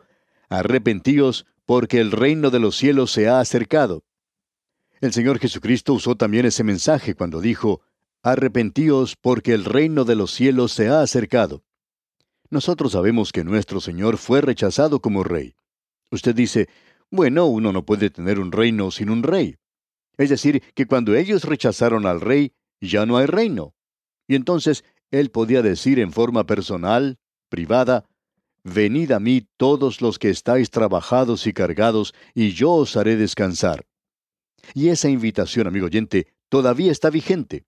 Arrepentíos, 0.50 1.46
porque 1.64 1.98
el 1.98 2.12
reino 2.12 2.50
de 2.50 2.60
los 2.60 2.76
cielos 2.76 3.10
se 3.10 3.26
ha 3.26 3.40
acercado. 3.40 4.04
El 5.00 5.14
Señor 5.14 5.38
Jesucristo 5.38 5.94
usó 5.94 6.14
también 6.14 6.44
ese 6.44 6.62
mensaje 6.62 7.14
cuando 7.14 7.40
dijo, 7.40 7.80
Arrepentíos, 8.22 9.16
porque 9.16 9.54
el 9.54 9.64
reino 9.64 10.04
de 10.04 10.14
los 10.14 10.32
cielos 10.32 10.72
se 10.72 10.88
ha 10.88 11.00
acercado. 11.00 11.64
Nosotros 12.50 12.92
sabemos 12.92 13.32
que 13.32 13.44
nuestro 13.44 13.80
Señor 13.80 14.18
fue 14.18 14.40
rechazado 14.40 15.00
como 15.00 15.24
rey. 15.24 15.54
Usted 16.10 16.34
dice, 16.34 16.68
bueno, 17.10 17.46
uno 17.46 17.72
no 17.72 17.86
puede 17.86 18.10
tener 18.10 18.38
un 18.38 18.52
reino 18.52 18.90
sin 18.90 19.08
un 19.08 19.22
rey. 19.22 19.56
Es 20.18 20.28
decir, 20.28 20.62
que 20.74 20.86
cuando 20.86 21.14
ellos 21.14 21.44
rechazaron 21.44 22.04
al 22.04 22.20
rey, 22.20 22.52
ya 22.80 23.06
no 23.06 23.16
hay 23.16 23.26
reino. 23.26 23.74
Y 24.28 24.34
entonces 24.34 24.84
él 25.10 25.30
podía 25.30 25.62
decir 25.62 25.98
en 25.98 26.12
forma 26.12 26.44
personal, 26.44 27.18
privada, 27.48 28.04
Venid 28.62 29.12
a 29.12 29.20
mí 29.20 29.48
todos 29.56 30.02
los 30.02 30.18
que 30.18 30.28
estáis 30.28 30.70
trabajados 30.70 31.46
y 31.46 31.54
cargados, 31.54 32.14
y 32.34 32.52
yo 32.52 32.72
os 32.72 32.94
haré 32.96 33.16
descansar. 33.16 33.86
Y 34.74 34.88
esa 34.88 35.08
invitación, 35.08 35.66
amigo 35.66 35.86
oyente, 35.86 36.26
todavía 36.50 36.92
está 36.92 37.08
vigente. 37.08 37.64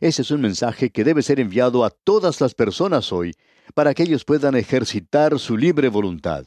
Ese 0.00 0.22
es 0.22 0.30
un 0.30 0.40
mensaje 0.40 0.90
que 0.90 1.04
debe 1.04 1.22
ser 1.22 1.40
enviado 1.40 1.84
a 1.84 1.90
todas 1.90 2.40
las 2.40 2.54
personas 2.54 3.12
hoy, 3.12 3.34
para 3.74 3.94
que 3.94 4.04
ellos 4.04 4.24
puedan 4.24 4.54
ejercitar 4.54 5.38
su 5.38 5.56
libre 5.56 5.88
voluntad. 5.88 6.46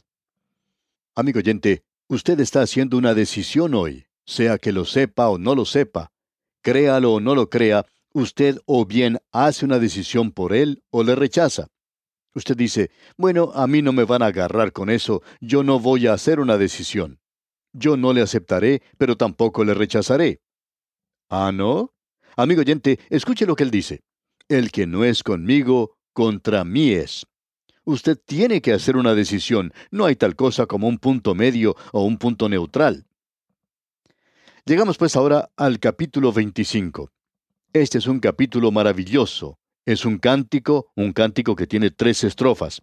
Amigo 1.14 1.38
oyente, 1.38 1.84
usted 2.08 2.40
está 2.40 2.62
haciendo 2.62 2.96
una 2.96 3.14
decisión 3.14 3.74
hoy 3.74 4.06
sea 4.26 4.58
que 4.58 4.72
lo 4.72 4.84
sepa 4.84 5.28
o 5.28 5.38
no 5.38 5.54
lo 5.54 5.64
sepa, 5.64 6.12
créalo 6.62 7.14
o 7.14 7.20
no 7.20 7.34
lo 7.34 7.50
crea, 7.50 7.86
usted 8.12 8.58
o 8.66 8.86
bien 8.86 9.18
hace 9.32 9.64
una 9.64 9.78
decisión 9.78 10.32
por 10.32 10.52
él 10.52 10.82
o 10.90 11.02
le 11.02 11.14
rechaza. 11.14 11.68
Usted 12.34 12.56
dice, 12.56 12.90
bueno, 13.16 13.52
a 13.54 13.66
mí 13.66 13.80
no 13.82 13.92
me 13.92 14.04
van 14.04 14.22
a 14.22 14.26
agarrar 14.26 14.72
con 14.72 14.90
eso, 14.90 15.22
yo 15.40 15.62
no 15.62 15.78
voy 15.78 16.06
a 16.06 16.14
hacer 16.14 16.40
una 16.40 16.58
decisión. 16.58 17.20
Yo 17.72 17.96
no 17.96 18.12
le 18.12 18.22
aceptaré, 18.22 18.82
pero 18.98 19.16
tampoco 19.16 19.64
le 19.64 19.74
rechazaré. 19.74 20.40
¿Ah, 21.28 21.52
no? 21.52 21.93
Amigo 22.36 22.60
oyente, 22.60 22.98
escuche 23.10 23.46
lo 23.46 23.54
que 23.56 23.64
él 23.64 23.70
dice. 23.70 24.02
El 24.48 24.70
que 24.70 24.86
no 24.86 25.04
es 25.04 25.22
conmigo, 25.22 25.96
contra 26.12 26.64
mí 26.64 26.90
es. 26.90 27.26
Usted 27.84 28.18
tiene 28.24 28.62
que 28.62 28.72
hacer 28.72 28.96
una 28.96 29.14
decisión, 29.14 29.72
no 29.90 30.06
hay 30.06 30.16
tal 30.16 30.36
cosa 30.36 30.66
como 30.66 30.88
un 30.88 30.98
punto 30.98 31.34
medio 31.34 31.76
o 31.92 32.04
un 32.04 32.16
punto 32.18 32.48
neutral. 32.48 33.06
Llegamos 34.64 34.96
pues 34.96 35.16
ahora 35.16 35.50
al 35.56 35.78
capítulo 35.78 36.32
25. 36.32 37.10
Este 37.74 37.98
es 37.98 38.06
un 38.06 38.20
capítulo 38.20 38.70
maravilloso. 38.70 39.58
Es 39.84 40.06
un 40.06 40.16
cántico, 40.16 40.90
un 40.96 41.12
cántico 41.12 41.54
que 41.54 41.66
tiene 41.66 41.90
tres 41.90 42.24
estrofas. 42.24 42.80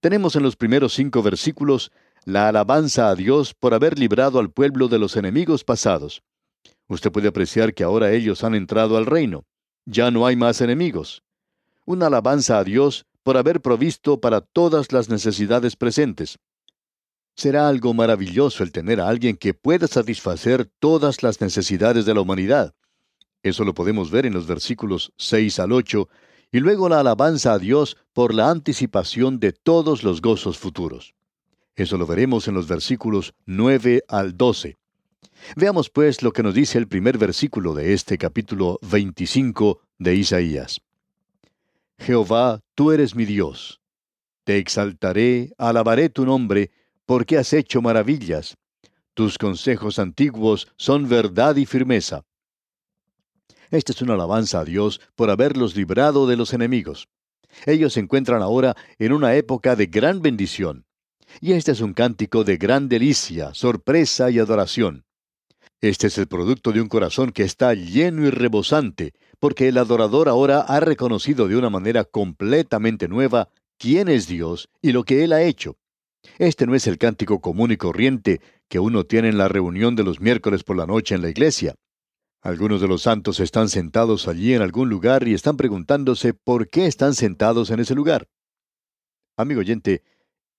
Tenemos 0.00 0.36
en 0.36 0.42
los 0.42 0.56
primeros 0.56 0.92
cinco 0.92 1.22
versículos 1.22 1.90
la 2.24 2.48
alabanza 2.48 3.08
a 3.08 3.14
Dios 3.14 3.54
por 3.54 3.72
haber 3.72 3.98
librado 3.98 4.38
al 4.38 4.50
pueblo 4.50 4.88
de 4.88 4.98
los 4.98 5.16
enemigos 5.16 5.64
pasados. 5.64 6.22
Usted 6.88 7.12
puede 7.12 7.28
apreciar 7.28 7.74
que 7.74 7.84
ahora 7.84 8.12
ellos 8.12 8.42
han 8.42 8.54
entrado 8.54 8.96
al 8.96 9.06
reino. 9.06 9.44
Ya 9.84 10.10
no 10.10 10.26
hay 10.26 10.36
más 10.36 10.60
enemigos. 10.60 11.22
Una 11.84 12.06
alabanza 12.06 12.58
a 12.58 12.64
Dios 12.64 13.06
por 13.22 13.36
haber 13.36 13.60
provisto 13.60 14.20
para 14.20 14.40
todas 14.40 14.90
las 14.90 15.08
necesidades 15.08 15.76
presentes. 15.76 16.38
Será 17.36 17.68
algo 17.68 17.94
maravilloso 17.94 18.62
el 18.64 18.72
tener 18.72 19.00
a 19.00 19.08
alguien 19.08 19.36
que 19.36 19.54
pueda 19.54 19.86
satisfacer 19.86 20.68
todas 20.80 21.22
las 21.22 21.40
necesidades 21.40 22.04
de 22.06 22.14
la 22.14 22.22
humanidad. 22.22 22.74
Eso 23.42 23.64
lo 23.64 23.74
podemos 23.74 24.10
ver 24.10 24.26
en 24.26 24.32
los 24.32 24.46
versículos 24.46 25.12
6 25.18 25.60
al 25.60 25.72
8, 25.72 26.08
y 26.50 26.60
luego 26.60 26.88
la 26.88 27.00
alabanza 27.00 27.52
a 27.52 27.58
Dios 27.58 27.96
por 28.12 28.34
la 28.34 28.50
anticipación 28.50 29.38
de 29.38 29.52
todos 29.52 30.02
los 30.02 30.20
gozos 30.22 30.58
futuros. 30.58 31.14
Eso 31.76 31.96
lo 31.98 32.06
veremos 32.06 32.48
en 32.48 32.54
los 32.54 32.66
versículos 32.66 33.34
9 33.46 34.02
al 34.08 34.36
12. 34.36 34.76
Veamos 35.56 35.90
pues 35.90 36.22
lo 36.22 36.32
que 36.32 36.42
nos 36.42 36.54
dice 36.54 36.78
el 36.78 36.88
primer 36.88 37.18
versículo 37.18 37.74
de 37.74 37.92
este 37.94 38.18
capítulo 38.18 38.78
25 38.82 39.80
de 39.98 40.14
Isaías. 40.14 40.80
Jehová, 41.98 42.60
tú 42.74 42.92
eres 42.92 43.14
mi 43.14 43.24
Dios. 43.24 43.80
Te 44.44 44.58
exaltaré, 44.58 45.52
alabaré 45.58 46.08
tu 46.10 46.24
nombre, 46.24 46.70
porque 47.06 47.38
has 47.38 47.52
hecho 47.52 47.82
maravillas. 47.82 48.56
Tus 49.14 49.38
consejos 49.38 49.98
antiguos 49.98 50.68
son 50.76 51.08
verdad 51.08 51.56
y 51.56 51.66
firmeza. 51.66 52.24
Esta 53.70 53.92
es 53.92 54.00
una 54.00 54.14
alabanza 54.14 54.60
a 54.60 54.64
Dios 54.64 55.00
por 55.16 55.30
haberlos 55.30 55.76
librado 55.76 56.26
de 56.26 56.36
los 56.36 56.52
enemigos. 56.52 57.08
Ellos 57.66 57.94
se 57.94 58.00
encuentran 58.00 58.42
ahora 58.42 58.76
en 58.98 59.12
una 59.12 59.34
época 59.34 59.76
de 59.76 59.86
gran 59.86 60.22
bendición. 60.22 60.86
Y 61.40 61.52
este 61.52 61.72
es 61.72 61.80
un 61.80 61.92
cántico 61.92 62.44
de 62.44 62.56
gran 62.56 62.88
delicia, 62.88 63.52
sorpresa 63.54 64.30
y 64.30 64.38
adoración. 64.38 65.04
Este 65.80 66.08
es 66.08 66.18
el 66.18 66.26
producto 66.26 66.72
de 66.72 66.80
un 66.80 66.88
corazón 66.88 67.30
que 67.30 67.44
está 67.44 67.72
lleno 67.74 68.26
y 68.26 68.30
rebosante, 68.30 69.14
porque 69.38 69.68
el 69.68 69.78
adorador 69.78 70.28
ahora 70.28 70.60
ha 70.60 70.80
reconocido 70.80 71.46
de 71.46 71.56
una 71.56 71.70
manera 71.70 72.04
completamente 72.04 73.06
nueva 73.06 73.48
quién 73.78 74.08
es 74.08 74.26
Dios 74.26 74.68
y 74.82 74.90
lo 74.90 75.04
que 75.04 75.22
Él 75.22 75.32
ha 75.32 75.42
hecho. 75.42 75.76
Este 76.38 76.66
no 76.66 76.74
es 76.74 76.88
el 76.88 76.98
cántico 76.98 77.40
común 77.40 77.70
y 77.70 77.76
corriente 77.76 78.40
que 78.68 78.80
uno 78.80 79.04
tiene 79.04 79.28
en 79.28 79.38
la 79.38 79.46
reunión 79.46 79.94
de 79.94 80.02
los 80.02 80.20
miércoles 80.20 80.64
por 80.64 80.76
la 80.76 80.86
noche 80.86 81.14
en 81.14 81.22
la 81.22 81.30
iglesia. 81.30 81.76
Algunos 82.42 82.80
de 82.80 82.88
los 82.88 83.02
santos 83.02 83.38
están 83.38 83.68
sentados 83.68 84.26
allí 84.26 84.54
en 84.54 84.62
algún 84.62 84.88
lugar 84.88 85.28
y 85.28 85.34
están 85.34 85.56
preguntándose 85.56 86.34
por 86.34 86.68
qué 86.68 86.86
están 86.86 87.14
sentados 87.14 87.70
en 87.70 87.78
ese 87.78 87.94
lugar. 87.94 88.28
Amigo 89.36 89.60
oyente, 89.60 90.02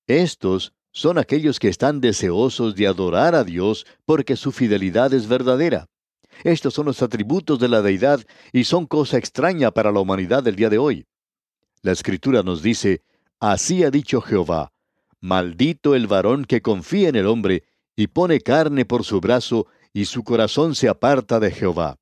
estos 0.08 0.74
son 0.92 1.18
aquellos 1.18 1.60
que 1.60 1.68
están 1.68 2.02
deseosos 2.02 2.76
de 2.76 2.88
adorar 2.88 3.36
a 3.36 3.44
Dios 3.44 3.86
porque 4.06 4.36
su 4.36 4.52
fidelidad 4.52 5.14
es 5.14 5.28
verdadera. 5.28 5.88
Estos 6.44 6.74
son 6.74 6.86
los 6.86 7.02
atributos 7.02 7.60
de 7.60 7.68
la 7.68 7.82
deidad 7.82 8.22
y 8.54 8.64
son 8.64 8.86
cosa 8.86 9.18
extraña 9.18 9.72
para 9.72 9.92
la 9.92 10.00
humanidad 10.00 10.44
del 10.44 10.56
día 10.56 10.70
de 10.70 10.78
hoy. 10.78 11.06
La 11.82 11.92
escritura 11.92 12.44
nos 12.44 12.62
dice, 12.62 13.04
Así 13.40 13.84
ha 13.84 13.92
dicho 13.92 14.22
Jehová, 14.22 14.72
Maldito 15.22 15.96
el 15.96 16.08
varón 16.08 16.46
que 16.46 16.62
confía 16.62 17.10
en 17.10 17.16
el 17.16 17.28
hombre 17.28 17.64
y 17.96 18.08
pone 18.08 18.40
carne 18.40 18.86
por 18.86 19.04
su 19.04 19.20
brazo 19.20 19.68
y 19.92 20.06
su 20.06 20.24
corazón 20.24 20.76
se 20.76 20.88
aparta 20.88 21.40
de 21.40 21.52
Jehová. 21.52 21.98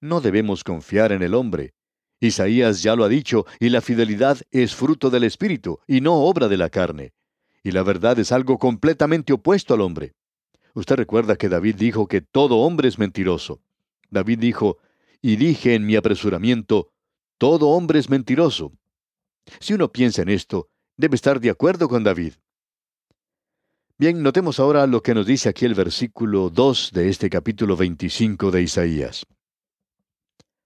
No 0.00 0.20
debemos 0.20 0.64
confiar 0.64 1.12
en 1.12 1.22
el 1.22 1.34
hombre. 1.34 1.74
Isaías 2.20 2.82
ya 2.82 2.94
lo 2.94 3.04
ha 3.04 3.08
dicho, 3.08 3.46
y 3.58 3.68
la 3.68 3.80
fidelidad 3.80 4.38
es 4.50 4.74
fruto 4.74 5.10
del 5.10 5.24
Espíritu 5.24 5.80
y 5.86 6.00
no 6.00 6.14
obra 6.24 6.48
de 6.48 6.56
la 6.56 6.70
carne. 6.70 7.12
Y 7.62 7.70
la 7.70 7.82
verdad 7.82 8.18
es 8.18 8.32
algo 8.32 8.58
completamente 8.58 9.32
opuesto 9.32 9.74
al 9.74 9.80
hombre. 9.80 10.14
Usted 10.74 10.96
recuerda 10.96 11.36
que 11.36 11.48
David 11.48 11.76
dijo 11.76 12.08
que 12.08 12.20
todo 12.20 12.58
hombre 12.58 12.88
es 12.88 12.98
mentiroso. 12.98 13.60
David 14.10 14.38
dijo, 14.38 14.78
y 15.20 15.36
dije 15.36 15.74
en 15.74 15.86
mi 15.86 15.96
apresuramiento, 15.96 16.92
todo 17.38 17.68
hombre 17.68 17.98
es 17.98 18.10
mentiroso. 18.10 18.72
Si 19.60 19.74
uno 19.74 19.92
piensa 19.92 20.22
en 20.22 20.28
esto, 20.28 20.68
debe 20.96 21.16
estar 21.16 21.40
de 21.40 21.50
acuerdo 21.50 21.88
con 21.88 22.04
David. 22.04 22.34
Bien, 23.98 24.22
notemos 24.22 24.58
ahora 24.58 24.86
lo 24.86 25.02
que 25.02 25.14
nos 25.14 25.26
dice 25.26 25.48
aquí 25.48 25.64
el 25.64 25.74
versículo 25.74 26.50
2 26.50 26.90
de 26.92 27.08
este 27.08 27.30
capítulo 27.30 27.76
25 27.76 28.50
de 28.50 28.62
Isaías. 28.62 29.26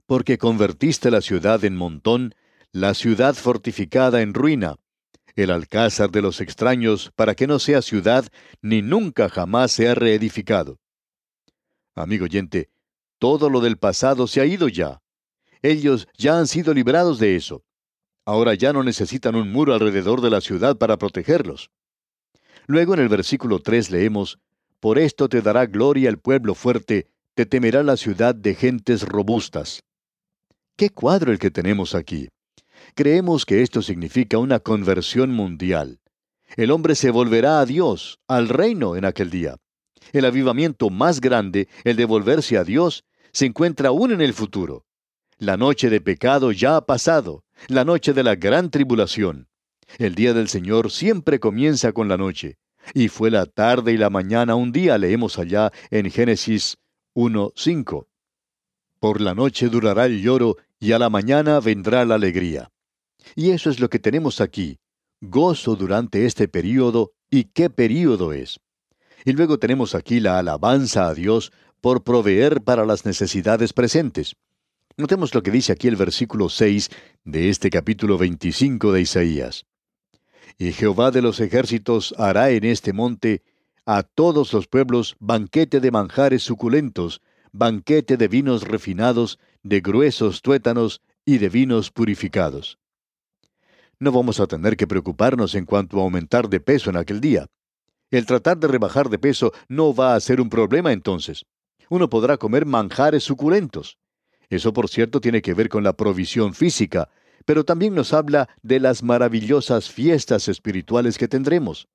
Porque 0.07 0.39
convertiste 0.39 1.11
la 1.11 1.21
ciudad 1.21 1.65
en 1.65 1.77
montón, 1.77 2.35
la 2.73 2.95
ciudad 2.95 3.35
fortificada 3.35 4.23
en 4.23 4.33
ruina, 4.33 4.77
el 5.37 5.51
alcázar 5.51 6.11
de 6.11 6.23
los 6.23 6.41
extraños, 6.41 7.13
para 7.15 7.35
que 7.35 7.47
no 7.47 7.59
sea 7.59 7.83
ciudad, 7.83 8.27
ni 8.63 8.83
nunca 8.83 9.29
jamás 9.29 9.71
sea 9.71 9.95
reedificado. 9.95 10.79
Amigo 11.95 12.25
oyente, 12.25 12.71
todo 13.19 13.51
lo 13.51 13.61
del 13.61 13.77
pasado 13.77 14.27
se 14.27 14.41
ha 14.41 14.47
ido 14.47 14.69
ya. 14.69 15.01
Ellos 15.63 16.09
ya 16.17 16.39
han 16.39 16.47
sido 16.47 16.75
librados 16.75 17.19
de 17.19 17.37
eso. 17.37 17.65
Ahora 18.25 18.55
ya 18.55 18.73
no 18.73 18.83
necesitan 18.83 19.37
un 19.37 19.53
muro 19.53 19.75
alrededor 19.75 20.21
de 20.21 20.31
la 20.31 20.41
ciudad 20.41 20.77
para 20.77 20.97
protegerlos. 20.97 21.71
Luego 22.67 22.95
en 22.95 23.01
el 23.01 23.09
versículo 23.09 23.61
3 23.61 23.91
leemos, 23.91 24.39
Por 24.81 24.99
esto 24.99 25.29
te 25.29 25.43
dará 25.43 25.67
gloria 25.67 26.09
el 26.09 26.19
pueblo 26.19 26.55
fuerte, 26.55 27.09
te 27.35 27.47
temerá 27.47 27.83
la 27.83 27.97
ciudad 27.97 28.35
de 28.35 28.55
gentes 28.55 29.03
robustas. 29.03 29.83
¿Qué 30.77 30.91
cuadro 30.91 31.31
el 31.33 31.39
que 31.39 31.51
tenemos 31.51 31.95
aquí? 31.95 32.29
Creemos 32.95 33.45
que 33.45 33.63
esto 33.63 33.83
significa 33.83 34.39
una 34.39 34.61
conversión 34.61 35.31
mundial. 35.31 36.01
El 36.57 36.71
hombre 36.71 36.95
se 36.95 37.11
volverá 37.11 37.61
a 37.61 37.67
Dios, 37.67 38.21
al 38.29 38.49
reino 38.49 38.97
en 38.97 39.05
aquel 39.05 39.31
día. 39.31 39.57
El 40.13 40.25
avivamiento 40.25 40.91
más 40.91 41.21
grande, 41.21 41.69
el 41.85 41.97
de 41.97 42.05
volverse 42.05 42.57
a 42.57 42.65
Dios, 42.65 43.05
se 43.33 43.47
encuentra 43.47 43.89
aún 43.89 44.13
en 44.13 44.21
el 44.21 44.33
futuro. 44.33 44.87
La 45.39 45.57
noche 45.57 45.91
de 45.91 46.01
pecado 46.01 46.53
ya 46.53 46.77
ha 46.77 46.87
pasado, 46.87 47.45
la 47.69 47.85
noche 47.85 48.13
de 48.13 48.23
la 48.23 48.37
gran 48.37 48.71
tribulación. 48.71 49.49
El 49.99 50.15
día 50.15 50.33
del 50.33 50.49
Señor 50.49 50.91
siempre 50.91 51.41
comienza 51.41 51.93
con 51.93 52.09
la 52.09 52.17
noche. 52.17 52.59
Y 52.95 53.09
fue 53.09 53.31
la 53.31 53.47
tarde 53.47 53.93
y 53.93 53.97
la 53.97 54.11
mañana 54.11 54.55
un 54.55 54.73
día, 54.73 54.97
leemos 54.97 55.39
allá 55.39 55.73
en 55.91 56.11
Génesis 56.11 56.79
1.5. 57.15 58.07
Por 59.01 59.21
la 59.21 59.35
noche 59.35 59.69
durará 59.69 60.07
el 60.07 60.23
lloro 60.23 60.57
y 60.79 60.93
a 60.93 60.99
la 60.99 61.11
mañana 61.11 61.61
vendrá 61.61 62.05
la 62.05 62.15
alegría. 62.15 62.71
Y 63.35 63.51
eso 63.51 63.71
es 63.71 63.81
lo 63.81 63.91
que 63.91 63.99
tenemos 63.99 64.41
aquí. 64.41 64.79
Gozo 65.21 65.77
durante 65.77 66.27
este 66.27 66.49
período, 66.49 67.13
y 67.31 67.45
qué 67.45 67.71
período 67.71 68.33
es. 68.33 68.61
Y 69.25 69.33
luego 69.33 69.59
tenemos 69.59 69.95
aquí 69.95 70.21
la 70.21 70.39
alabanza 70.39 71.09
a 71.09 71.15
Dios 71.15 71.53
por 71.81 72.05
proveer 72.05 72.63
para 72.63 72.87
las 72.87 73.05
necesidades 73.05 73.73
presentes. 73.73 74.37
Notemos 74.97 75.35
lo 75.35 75.43
que 75.43 75.51
dice 75.51 75.73
aquí 75.73 75.89
el 75.89 75.97
versículo 75.97 76.49
6 76.49 76.91
de 77.25 77.51
este 77.51 77.71
capítulo 77.71 78.17
25 78.19 78.93
de 78.93 79.01
Isaías. 79.03 79.67
Y 80.59 80.73
Jehová 80.73 81.11
de 81.11 81.23
los 81.23 81.41
ejércitos 81.41 82.15
hará 82.17 82.51
en 82.51 82.65
este 82.65 82.93
monte 82.93 83.43
a 83.85 84.03
todos 84.03 84.53
los 84.53 84.67
pueblos 84.67 85.17
banquete 85.21 85.81
de 85.81 85.91
manjares 85.91 86.43
suculentos, 86.43 87.21
banquete 87.53 88.17
de 88.17 88.29
vinos 88.29 88.63
refinados, 88.63 89.39
de 89.63 89.81
gruesos 89.81 90.43
tuétanos 90.43 91.03
y 91.25 91.39
de 91.39 91.49
vinos 91.49 91.91
purificados. 91.91 92.79
No 93.99 94.13
vamos 94.13 94.41
a 94.41 94.47
tener 94.47 94.77
que 94.77 94.87
preocuparnos 94.87 95.55
en 95.55 95.65
cuanto 95.65 95.99
a 95.99 96.03
aumentar 96.03 96.51
de 96.51 96.61
peso 96.61 96.91
en 96.91 96.99
aquel 96.99 97.19
día. 97.19 97.47
El 98.11 98.27
tratar 98.27 98.59
de 98.59 98.69
rebajar 98.69 99.09
de 99.09 99.19
peso 99.19 99.53
no 99.69 99.95
va 99.95 100.15
a 100.15 100.21
ser 100.21 100.41
un 100.41 100.51
problema 100.51 100.93
entonces. 100.93 101.47
Uno 101.89 102.11
podrá 102.11 102.37
comer 102.37 102.67
manjares 102.67 103.25
suculentos. 103.25 103.97
Eso, 104.51 104.75
por 104.75 104.91
cierto, 104.91 105.21
tiene 105.21 105.41
que 105.41 105.55
ver 105.55 105.71
con 105.71 105.83
la 105.83 105.95
provisión 105.95 106.53
física, 106.53 107.09
pero 107.47 107.65
también 107.65 107.95
nos 107.95 108.13
habla 108.13 108.51
de 108.63 108.81
las 108.81 109.03
maravillosas 109.03 109.91
fiestas 109.91 110.49
espirituales 110.49 111.17
que 111.17 111.27
tendremos. 111.27 111.89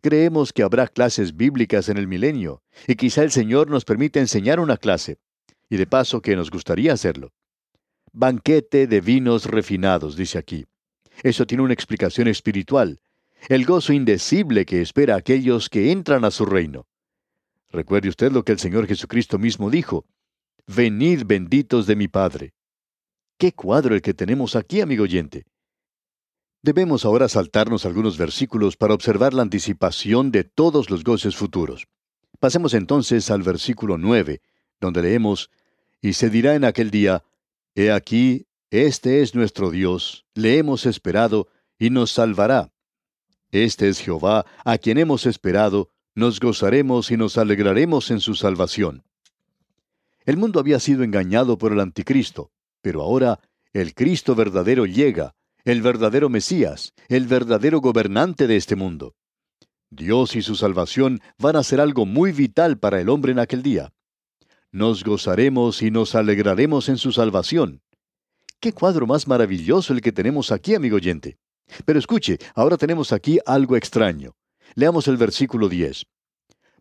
Creemos 0.00 0.54
que 0.54 0.62
habrá 0.62 0.88
clases 0.88 1.36
bíblicas 1.36 1.90
en 1.90 1.98
el 1.98 2.08
milenio, 2.08 2.62
y 2.86 2.94
quizá 2.94 3.22
el 3.22 3.30
Señor 3.30 3.68
nos 3.68 3.84
permita 3.84 4.20
enseñar 4.20 4.58
una 4.58 4.78
clase, 4.78 5.18
y 5.68 5.76
de 5.76 5.86
paso 5.86 6.22
que 6.22 6.34
nos 6.34 6.50
gustaría 6.50 6.92
hacerlo. 6.92 7.32
Banquete 8.12 8.86
de 8.86 9.00
vinos 9.00 9.44
refinados, 9.44 10.16
dice 10.16 10.38
aquí. 10.38 10.66
Eso 11.22 11.46
tiene 11.46 11.62
una 11.62 11.72
explicación 11.72 12.28
espiritual, 12.28 13.00
el 13.48 13.64
gozo 13.64 13.92
indecible 13.92 14.66
que 14.66 14.80
espera 14.80 15.14
a 15.14 15.18
aquellos 15.18 15.68
que 15.68 15.92
entran 15.92 16.24
a 16.24 16.30
su 16.30 16.44
reino. 16.46 16.86
Recuerde 17.70 18.08
usted 18.08 18.32
lo 18.32 18.44
que 18.44 18.52
el 18.52 18.58
Señor 18.58 18.86
Jesucristo 18.86 19.38
mismo 19.38 19.70
dijo, 19.70 20.06
Venid 20.66 21.24
benditos 21.26 21.86
de 21.86 21.96
mi 21.96 22.08
Padre. 22.08 22.54
Qué 23.38 23.52
cuadro 23.52 23.94
el 23.94 24.02
que 24.02 24.14
tenemos 24.14 24.56
aquí, 24.56 24.80
amigo 24.80 25.04
oyente. 25.04 25.44
Debemos 26.62 27.04
ahora 27.04 27.28
saltarnos 27.28 27.86
algunos 27.86 28.18
versículos 28.18 28.76
para 28.76 28.94
observar 28.94 29.34
la 29.34 29.42
anticipación 29.42 30.32
de 30.32 30.42
todos 30.42 30.90
los 30.90 31.04
goces 31.04 31.36
futuros. 31.36 31.86
Pasemos 32.40 32.74
entonces 32.74 33.30
al 33.30 33.42
versículo 33.42 33.98
9, 33.98 34.40
donde 34.80 35.02
leemos, 35.02 35.50
Y 36.00 36.14
se 36.14 36.30
dirá 36.30 36.54
en 36.54 36.64
aquel 36.64 36.90
día, 36.90 37.22
He 37.74 37.92
aquí, 37.92 38.46
este 38.70 39.22
es 39.22 39.34
nuestro 39.34 39.70
Dios, 39.70 40.26
le 40.34 40.58
hemos 40.58 40.86
esperado, 40.86 41.48
y 41.78 41.90
nos 41.90 42.12
salvará. 42.12 42.72
Este 43.50 43.88
es 43.88 44.00
Jehová, 44.00 44.44
a 44.64 44.78
quien 44.78 44.98
hemos 44.98 45.26
esperado, 45.26 45.90
nos 46.14 46.40
gozaremos 46.40 47.10
y 47.10 47.16
nos 47.16 47.38
alegraremos 47.38 48.10
en 48.10 48.20
su 48.20 48.34
salvación. 48.34 49.04
El 50.24 50.36
mundo 50.36 50.58
había 50.58 50.80
sido 50.80 51.04
engañado 51.04 51.58
por 51.58 51.72
el 51.72 51.80
anticristo, 51.80 52.50
pero 52.80 53.02
ahora 53.02 53.38
el 53.72 53.94
Cristo 53.94 54.34
verdadero 54.34 54.86
llega, 54.86 55.36
el 55.64 55.82
verdadero 55.82 56.28
Mesías, 56.28 56.94
el 57.08 57.26
verdadero 57.26 57.80
gobernante 57.80 58.46
de 58.46 58.56
este 58.56 58.74
mundo. 58.74 59.14
Dios 59.90 60.34
y 60.34 60.42
su 60.42 60.56
salvación 60.56 61.20
van 61.38 61.56
a 61.56 61.62
ser 61.62 61.80
algo 61.80 62.06
muy 62.06 62.32
vital 62.32 62.78
para 62.78 63.00
el 63.00 63.08
hombre 63.08 63.32
en 63.32 63.38
aquel 63.38 63.62
día. 63.62 63.92
Nos 64.72 65.04
gozaremos 65.04 65.82
y 65.82 65.90
nos 65.90 66.14
alegraremos 66.14 66.88
en 66.88 66.98
su 66.98 67.12
salvación. 67.12 67.82
Qué 68.60 68.72
cuadro 68.72 69.06
más 69.06 69.28
maravilloso 69.28 69.92
el 69.92 70.00
que 70.00 70.12
tenemos 70.12 70.50
aquí, 70.50 70.74
amigo 70.74 70.96
oyente. 70.96 71.38
Pero 71.84 71.98
escuche, 71.98 72.38
ahora 72.54 72.76
tenemos 72.76 73.12
aquí 73.12 73.38
algo 73.44 73.76
extraño. 73.76 74.34
Leamos 74.74 75.08
el 75.08 75.16
versículo 75.16 75.68
10. 75.68 76.06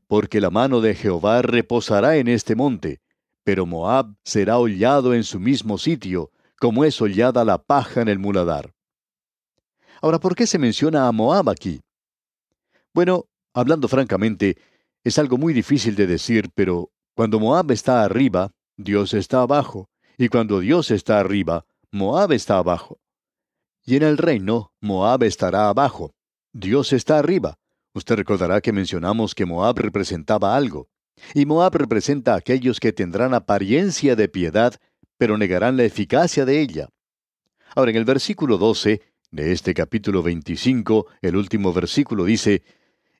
Porque 0.08 0.40
la 0.40 0.50
mano 0.50 0.80
de 0.82 0.96
Jehová 0.96 1.42
reposará 1.42 2.18
en 2.18 2.28
este 2.28 2.56
monte, 2.56 3.02
pero 3.44 3.66
Moab 3.66 4.16
será 4.24 4.58
hollado 4.58 5.14
en 5.14 5.24
su 5.24 5.40
mismo 5.40 5.78
sitio, 5.78 6.32
como 6.60 6.86
es 6.86 7.02
hollada 7.02 7.44
la 7.44 7.58
paja 7.58 8.02
en 8.02 8.08
el 8.08 8.20
muladar. 8.20 8.74
Ahora, 10.02 10.20
¿por 10.20 10.36
qué 10.36 10.48
se 10.48 10.60
menciona 10.60 11.08
a 11.08 11.12
Moab 11.12 11.50
aquí? 11.50 11.82
Bueno, 12.94 13.26
hablando 13.54 13.88
francamente, 13.88 14.58
es 15.04 15.20
algo 15.20 15.38
muy 15.38 15.54
difícil 15.54 15.96
de 15.96 16.08
decir, 16.08 16.50
pero 16.54 16.92
cuando 17.16 17.40
Moab 17.40 17.72
está 17.72 18.04
arriba, 18.04 18.52
Dios 18.78 19.14
está 19.14 19.42
abajo, 19.42 19.90
y 20.18 20.30
cuando 20.30 20.60
Dios 20.60 20.92
está 20.92 21.20
arriba, 21.20 21.66
Moab 21.92 22.32
está 22.32 22.58
abajo. 22.58 23.00
Y 23.86 23.96
en 23.96 24.04
el 24.04 24.18
reino, 24.18 24.72
Moab 24.82 25.24
estará 25.24 25.70
abajo, 25.70 26.14
Dios 26.54 26.94
está 26.94 27.20
arriba. 27.20 27.58
Usted 27.94 28.16
recordará 28.16 28.62
que 28.62 28.74
mencionamos 28.74 29.36
que 29.36 29.46
Moab 29.46 29.78
representaba 29.80 30.56
algo. 30.56 30.88
Y 31.34 31.46
Moab 31.46 31.76
representa 31.76 32.34
a 32.34 32.38
aquellos 32.38 32.80
que 32.80 32.92
tendrán 32.92 33.34
apariencia 33.34 34.16
de 34.16 34.28
piedad, 34.28 34.76
pero 35.18 35.38
negarán 35.38 35.78
la 35.78 35.84
eficacia 35.84 36.46
de 36.46 36.60
ella. 36.60 36.90
Ahora, 37.76 37.92
en 37.92 37.98
el 37.98 38.06
versículo 38.06 38.58
12 38.58 39.02
de 39.32 39.52
este 39.52 39.74
capítulo 39.74 40.24
25, 40.24 41.08
el 41.22 41.36
último 41.36 41.74
versículo 41.74 42.26
dice, 42.26 42.64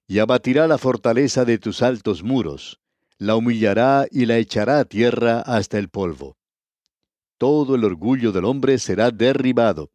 Y 0.08 0.20
abatirá 0.20 0.68
la 0.68 0.78
fortaleza 0.78 1.46
de 1.46 1.58
tus 1.58 1.82
altos 1.82 2.24
muros, 2.24 2.80
la 3.18 3.36
humillará 3.36 4.08
y 4.12 4.26
la 4.26 4.38
echará 4.38 4.80
a 4.80 4.86
tierra 4.86 5.40
hasta 5.42 5.78
el 5.78 5.90
polvo. 5.90 6.38
Todo 7.38 7.76
el 7.76 7.84
orgullo 7.84 8.32
del 8.32 8.46
hombre 8.46 8.80
será 8.80 9.12
derribado. 9.12 9.92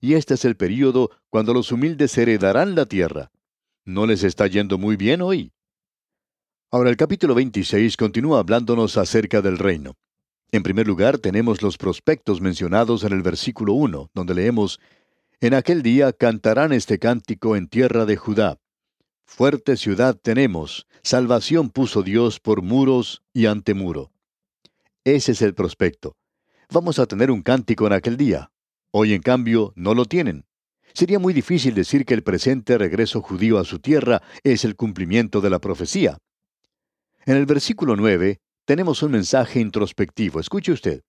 Y 0.00 0.14
este 0.14 0.34
es 0.34 0.44
el 0.44 0.56
período 0.56 1.10
cuando 1.30 1.54
los 1.54 1.72
humildes 1.72 2.16
heredarán 2.18 2.74
la 2.74 2.84
tierra. 2.84 3.30
¿No 3.86 4.06
les 4.06 4.22
está 4.22 4.46
yendo 4.46 4.76
muy 4.76 4.96
bien 4.96 5.22
hoy? 5.22 5.52
Ahora 6.70 6.90
el 6.90 6.96
capítulo 6.96 7.34
26 7.34 7.96
continúa 7.96 8.40
hablándonos 8.40 8.98
acerca 8.98 9.40
del 9.40 9.58
reino. 9.58 9.94
En 10.52 10.62
primer 10.62 10.86
lugar 10.86 11.18
tenemos 11.18 11.62
los 11.62 11.78
prospectos 11.78 12.40
mencionados 12.40 13.02
en 13.04 13.12
el 13.12 13.22
versículo 13.22 13.72
1, 13.74 14.10
donde 14.12 14.34
leemos, 14.34 14.78
En 15.40 15.54
aquel 15.54 15.82
día 15.82 16.12
cantarán 16.12 16.72
este 16.72 16.98
cántico 16.98 17.56
en 17.56 17.68
tierra 17.68 18.04
de 18.04 18.16
Judá. 18.16 18.58
Fuerte 19.24 19.76
ciudad 19.76 20.18
tenemos, 20.20 20.86
salvación 21.02 21.70
puso 21.70 22.02
Dios 22.02 22.40
por 22.40 22.62
muros 22.62 23.22
y 23.32 23.46
antemuro. 23.46 24.12
Ese 25.04 25.32
es 25.32 25.42
el 25.42 25.54
prospecto. 25.54 26.16
Vamos 26.74 26.98
a 26.98 27.06
tener 27.06 27.30
un 27.30 27.40
cántico 27.40 27.86
en 27.86 27.92
aquel 27.92 28.16
día. 28.16 28.50
Hoy 28.90 29.12
en 29.12 29.22
cambio 29.22 29.72
no 29.76 29.94
lo 29.94 30.06
tienen. 30.06 30.44
Sería 30.92 31.20
muy 31.20 31.32
difícil 31.32 31.72
decir 31.72 32.04
que 32.04 32.14
el 32.14 32.24
presente 32.24 32.76
regreso 32.76 33.22
judío 33.22 33.60
a 33.60 33.64
su 33.64 33.78
tierra 33.78 34.22
es 34.42 34.64
el 34.64 34.74
cumplimiento 34.74 35.40
de 35.40 35.50
la 35.50 35.60
profecía. 35.60 36.18
En 37.26 37.36
el 37.36 37.46
versículo 37.46 37.94
9 37.94 38.40
tenemos 38.64 39.04
un 39.04 39.12
mensaje 39.12 39.60
introspectivo. 39.60 40.40
Escuche 40.40 40.72
usted. 40.72 41.02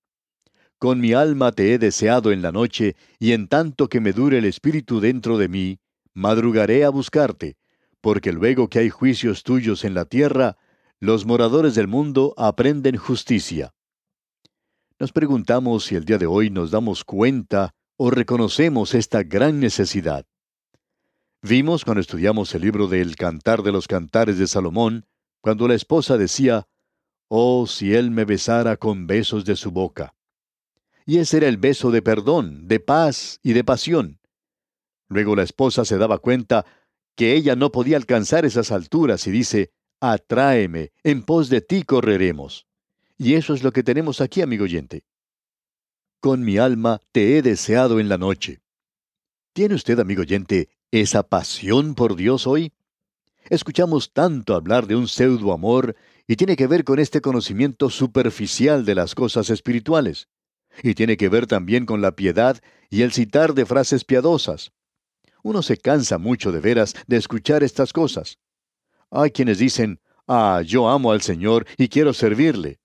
Con 0.78 1.00
mi 1.00 1.14
alma 1.14 1.50
te 1.50 1.74
he 1.74 1.78
deseado 1.78 2.30
en 2.30 2.42
la 2.42 2.52
noche, 2.52 2.94
y 3.18 3.32
en 3.32 3.48
tanto 3.48 3.88
que 3.88 4.00
me 4.00 4.12
dure 4.12 4.38
el 4.38 4.44
espíritu 4.44 5.00
dentro 5.00 5.36
de 5.36 5.48
mí, 5.48 5.80
madrugaré 6.14 6.84
a 6.84 6.90
buscarte, 6.90 7.56
porque 8.00 8.30
luego 8.32 8.68
que 8.68 8.78
hay 8.78 8.90
juicios 8.90 9.42
tuyos 9.42 9.82
en 9.82 9.94
la 9.94 10.04
tierra, 10.04 10.58
los 11.00 11.26
moradores 11.26 11.74
del 11.74 11.88
mundo 11.88 12.34
aprenden 12.36 12.96
justicia. 12.96 13.72
Nos 14.98 15.12
preguntamos 15.12 15.84
si 15.84 15.94
el 15.94 16.06
día 16.06 16.16
de 16.16 16.24
hoy 16.24 16.48
nos 16.48 16.70
damos 16.70 17.04
cuenta 17.04 17.74
o 17.98 18.10
reconocemos 18.10 18.94
esta 18.94 19.22
gran 19.22 19.60
necesidad. 19.60 20.24
Vimos 21.42 21.84
cuando 21.84 22.00
estudiamos 22.00 22.54
el 22.54 22.62
libro 22.62 22.88
del 22.88 23.14
Cantar 23.14 23.62
de 23.62 23.72
los 23.72 23.88
Cantares 23.88 24.38
de 24.38 24.46
Salomón, 24.46 25.04
cuando 25.42 25.68
la 25.68 25.74
esposa 25.74 26.16
decía, 26.16 26.66
Oh, 27.28 27.66
si 27.66 27.92
él 27.92 28.10
me 28.10 28.24
besara 28.24 28.78
con 28.78 29.06
besos 29.06 29.44
de 29.44 29.56
su 29.56 29.70
boca. 29.70 30.14
Y 31.04 31.18
ese 31.18 31.36
era 31.38 31.48
el 31.48 31.58
beso 31.58 31.90
de 31.90 32.00
perdón, 32.00 32.66
de 32.66 32.80
paz 32.80 33.38
y 33.42 33.52
de 33.52 33.64
pasión. 33.64 34.18
Luego 35.08 35.36
la 35.36 35.42
esposa 35.42 35.84
se 35.84 35.98
daba 35.98 36.18
cuenta 36.18 36.64
que 37.16 37.34
ella 37.34 37.54
no 37.54 37.70
podía 37.70 37.98
alcanzar 37.98 38.46
esas 38.46 38.72
alturas 38.72 39.26
y 39.26 39.30
dice, 39.30 39.72
Atráeme, 40.00 40.92
en 41.04 41.22
pos 41.22 41.50
de 41.50 41.60
ti 41.60 41.82
correremos. 41.82 42.65
Y 43.18 43.34
eso 43.34 43.54
es 43.54 43.62
lo 43.62 43.72
que 43.72 43.82
tenemos 43.82 44.20
aquí, 44.20 44.42
amigo 44.42 44.64
oyente. 44.64 45.04
Con 46.20 46.44
mi 46.44 46.58
alma 46.58 47.00
te 47.12 47.36
he 47.36 47.42
deseado 47.42 48.00
en 48.00 48.08
la 48.08 48.18
noche. 48.18 48.60
¿Tiene 49.52 49.74
usted, 49.74 49.98
amigo 49.98 50.22
oyente, 50.22 50.68
esa 50.90 51.22
pasión 51.22 51.94
por 51.94 52.16
Dios 52.16 52.46
hoy? 52.46 52.72
Escuchamos 53.48 54.12
tanto 54.12 54.54
hablar 54.54 54.86
de 54.86 54.96
un 54.96 55.08
pseudo 55.08 55.52
amor 55.52 55.96
y 56.26 56.36
tiene 56.36 56.56
que 56.56 56.66
ver 56.66 56.84
con 56.84 56.98
este 56.98 57.20
conocimiento 57.20 57.90
superficial 57.90 58.84
de 58.84 58.94
las 58.94 59.14
cosas 59.14 59.50
espirituales. 59.50 60.28
y 60.82 60.94
tiene 60.94 61.16
que 61.16 61.28
ver 61.28 61.46
también 61.46 61.86
con 61.86 62.02
la 62.02 62.12
piedad 62.12 62.60
y 62.90 63.02
el 63.02 63.12
citar 63.12 63.54
de 63.54 63.66
frases 63.66 64.04
piadosas. 64.04 64.72
Uno 65.42 65.62
se 65.62 65.76
cansa 65.76 66.18
mucho 66.18 66.52
de 66.52 66.60
veras 66.60 66.94
de 67.06 67.16
escuchar 67.16 67.62
estas 67.62 67.92
cosas. 67.92 68.38
Hay 69.10 69.30
quienes 69.30 69.58
dicen, 69.58 70.00
ah, 70.26 70.62
yo 70.64 70.88
amo 70.88 71.12
al 71.12 71.22
Señor 71.22 71.66
y 71.78 71.88
quiero 71.88 72.12
servirle. 72.12 72.78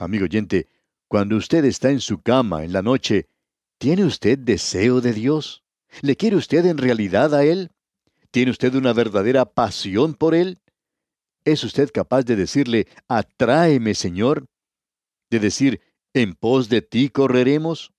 Amigo 0.00 0.24
oyente, 0.24 0.66
cuando 1.08 1.36
usted 1.36 1.62
está 1.66 1.90
en 1.90 2.00
su 2.00 2.22
cama 2.22 2.64
en 2.64 2.72
la 2.72 2.80
noche, 2.80 3.28
¿tiene 3.76 4.06
usted 4.06 4.38
deseo 4.38 5.02
de 5.02 5.12
Dios? 5.12 5.62
¿Le 6.00 6.16
quiere 6.16 6.36
usted 6.36 6.64
en 6.64 6.78
realidad 6.78 7.34
a 7.34 7.44
Él? 7.44 7.70
¿Tiene 8.30 8.50
usted 8.50 8.74
una 8.74 8.94
verdadera 8.94 9.44
pasión 9.44 10.14
por 10.14 10.34
Él? 10.34 10.58
¿Es 11.44 11.64
usted 11.64 11.90
capaz 11.92 12.22
de 12.22 12.36
decirle, 12.36 12.88
atráeme, 13.08 13.94
Señor? 13.94 14.46
De 15.28 15.38
decir, 15.38 15.82
en 16.14 16.34
pos 16.34 16.70
de 16.70 16.80
ti 16.80 17.10
correremos? 17.10 17.92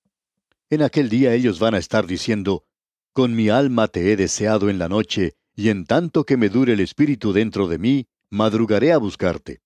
En 0.71 0.81
aquel 0.81 1.07
día 1.07 1.35
ellos 1.35 1.59
van 1.59 1.75
a 1.75 1.77
estar 1.77 2.07
diciendo, 2.07 2.65
con 3.13 3.35
mi 3.35 3.49
alma 3.49 3.89
te 3.89 4.11
he 4.11 4.15
deseado 4.15 4.71
en 4.71 4.79
la 4.79 4.89
noche, 4.89 5.35
y 5.55 5.69
en 5.69 5.85
tanto 5.85 6.23
que 6.23 6.35
me 6.35 6.49
dure 6.49 6.73
el 6.73 6.79
espíritu 6.79 7.31
dentro 7.31 7.67
de 7.67 7.77
mí, 7.77 8.07
madrugaré 8.31 8.91
a 8.91 8.97
buscarte. 8.97 9.61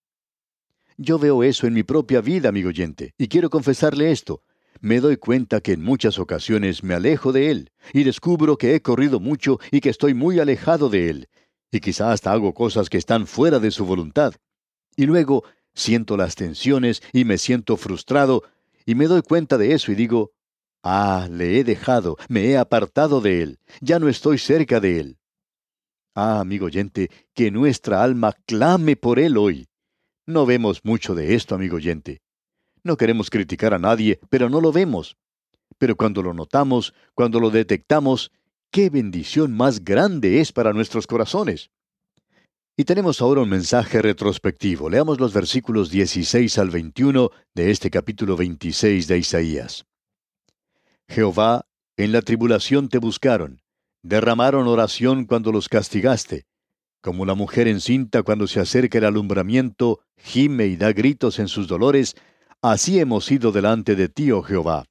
Yo 0.98 1.20
veo 1.20 1.44
eso 1.44 1.68
en 1.68 1.74
mi 1.74 1.84
propia 1.84 2.22
vida, 2.22 2.50
amigo 2.50 2.70
oyente, 2.70 3.14
y 3.18 3.28
quiero 3.28 3.50
confesarle 3.50 4.12
esto. 4.12 4.44
Me 4.80 5.02
doy 5.02 5.18
cuenta 5.18 5.60
que 5.60 5.74
en 5.74 5.84
muchas 5.84 6.20
ocasiones 6.20 6.84
me 6.84 6.94
alejo 6.94 7.34
de 7.34 7.52
Él, 7.52 7.72
y 7.92 8.04
descubro 8.04 8.58
que 8.58 8.76
he 8.76 8.82
corrido 8.82 9.20
mucho 9.20 9.60
y 9.72 9.82
que 9.82 9.90
estoy 9.90 10.14
muy 10.14 10.40
alejado 10.40 10.90
de 10.90 11.10
Él, 11.10 11.30
y 11.70 11.82
quizá 11.82 12.14
hasta 12.14 12.32
hago 12.32 12.54
cosas 12.54 12.90
que 12.90 12.98
están 12.98 13.28
fuera 13.28 13.60
de 13.60 13.72
su 13.72 13.86
voluntad. 13.86 14.36
Y 14.96 15.06
luego 15.06 15.44
siento 15.74 16.16
las 16.16 16.36
tensiones 16.36 17.02
y 17.12 17.26
me 17.26 17.38
siento 17.38 17.76
frustrado, 17.76 18.44
y 18.86 18.96
me 18.96 19.08
doy 19.08 19.22
cuenta 19.22 19.58
de 19.58 19.74
eso 19.74 19.92
y 19.92 19.96
digo, 19.96 20.32
Ah, 20.82 21.28
le 21.30 21.60
he 21.60 21.64
dejado, 21.64 22.16
me 22.30 22.46
he 22.46 22.58
apartado 22.58 23.20
de 23.20 23.42
Él, 23.42 23.60
ya 23.82 24.00
no 24.00 24.08
estoy 24.08 24.38
cerca 24.38 24.80
de 24.80 25.00
Él. 25.00 25.18
Ah, 26.14 26.40
amigo 26.40 26.68
oyente, 26.68 27.10
que 27.34 27.52
nuestra 27.52 28.02
alma 28.02 28.34
clame 28.46 28.96
por 28.96 29.20
Él 29.20 29.36
hoy. 29.36 29.68
No 30.28 30.46
vemos 30.46 30.84
mucho 30.84 31.14
de 31.14 31.36
esto, 31.36 31.54
amigo 31.54 31.76
oyente. 31.76 32.22
No 32.84 32.98
queremos 32.98 33.30
criticar 33.30 33.74
a 33.74 33.80
nadie, 33.80 34.20
pero 34.30 34.50
no 34.50 34.60
lo 34.60 34.72
vemos. 34.72 35.18
Pero 35.78 35.96
cuando 35.96 36.24
lo 36.24 36.34
notamos, 36.34 36.94
cuando 37.14 37.40
lo 37.40 37.52
detectamos, 37.52 38.32
qué 38.72 38.90
bendición 38.90 39.56
más 39.56 39.84
grande 39.84 40.40
es 40.40 40.52
para 40.52 40.74
nuestros 40.74 41.06
corazones. 41.06 41.70
Y 42.78 42.86
tenemos 42.86 43.22
ahora 43.22 43.42
un 43.42 43.50
mensaje 43.50 44.02
retrospectivo. 44.02 44.90
Leamos 44.90 45.20
los 45.20 45.34
versículos 45.34 45.92
16 45.92 46.58
al 46.58 46.72
21 46.72 47.30
de 47.54 47.72
este 47.72 47.90
capítulo 47.90 48.36
26 48.36 49.08
de 49.08 49.18
Isaías. 49.18 49.86
Jehová, 51.08 51.66
en 51.98 52.12
la 52.12 52.22
tribulación 52.22 52.90
te 52.90 52.98
buscaron, 52.98 53.62
derramaron 54.04 54.68
oración 54.68 55.26
cuando 55.26 55.52
los 55.52 55.70
castigaste. 55.70 56.46
Como 57.06 57.24
la 57.24 57.36
mujer 57.36 57.68
encinta 57.68 58.24
cuando 58.24 58.48
se 58.48 58.60
acerca 58.60 58.98
el 58.98 59.06
alumbramiento, 59.06 60.00
gime 60.18 60.66
y 60.66 60.76
da 60.76 60.92
gritos 60.92 61.38
en 61.38 61.48
sus 61.48 61.68
dolores, 61.68 62.16
así 62.64 62.98
hemos 63.00 63.32
ido 63.32 63.52
delante 63.52 63.96
de 63.96 64.10
ti, 64.10 64.32
oh 64.32 64.42
Jehová. 64.42 64.86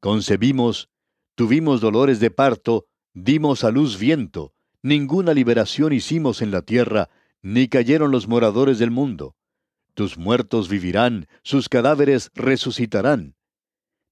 Concebimos, 0.00 0.90
tuvimos 1.34 1.80
dolores 1.80 2.20
de 2.20 2.30
parto, 2.30 2.84
dimos 3.14 3.64
a 3.64 3.70
luz 3.70 3.98
viento, 3.98 4.52
ninguna 4.82 5.32
liberación 5.32 5.94
hicimos 5.94 6.42
en 6.42 6.50
la 6.50 6.60
tierra, 6.60 7.08
ni 7.40 7.68
cayeron 7.68 8.10
los 8.10 8.28
moradores 8.28 8.78
del 8.78 8.90
mundo. 8.90 9.34
Tus 9.94 10.18
muertos 10.18 10.68
vivirán, 10.68 11.26
sus 11.42 11.70
cadáveres 11.70 12.30
resucitarán. 12.34 13.34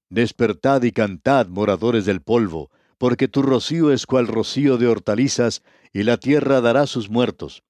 Despertad 0.09 0.81
y 0.81 0.91
cantad, 0.91 1.45
moradores 1.45 2.05
del 2.05 2.23
polvo, 2.23 2.71
porque 2.99 3.27
tu 3.27 3.41
rocío 3.41 3.91
es 3.91 4.05
cual 4.05 4.27
rocío 4.27 4.77
de 4.77 4.85
hortalizas, 4.87 5.63
y 5.91 6.03
la 6.03 6.17
tierra 6.17 6.61
dará 6.61 6.85
sus 6.85 7.09
muertos. 7.09 7.63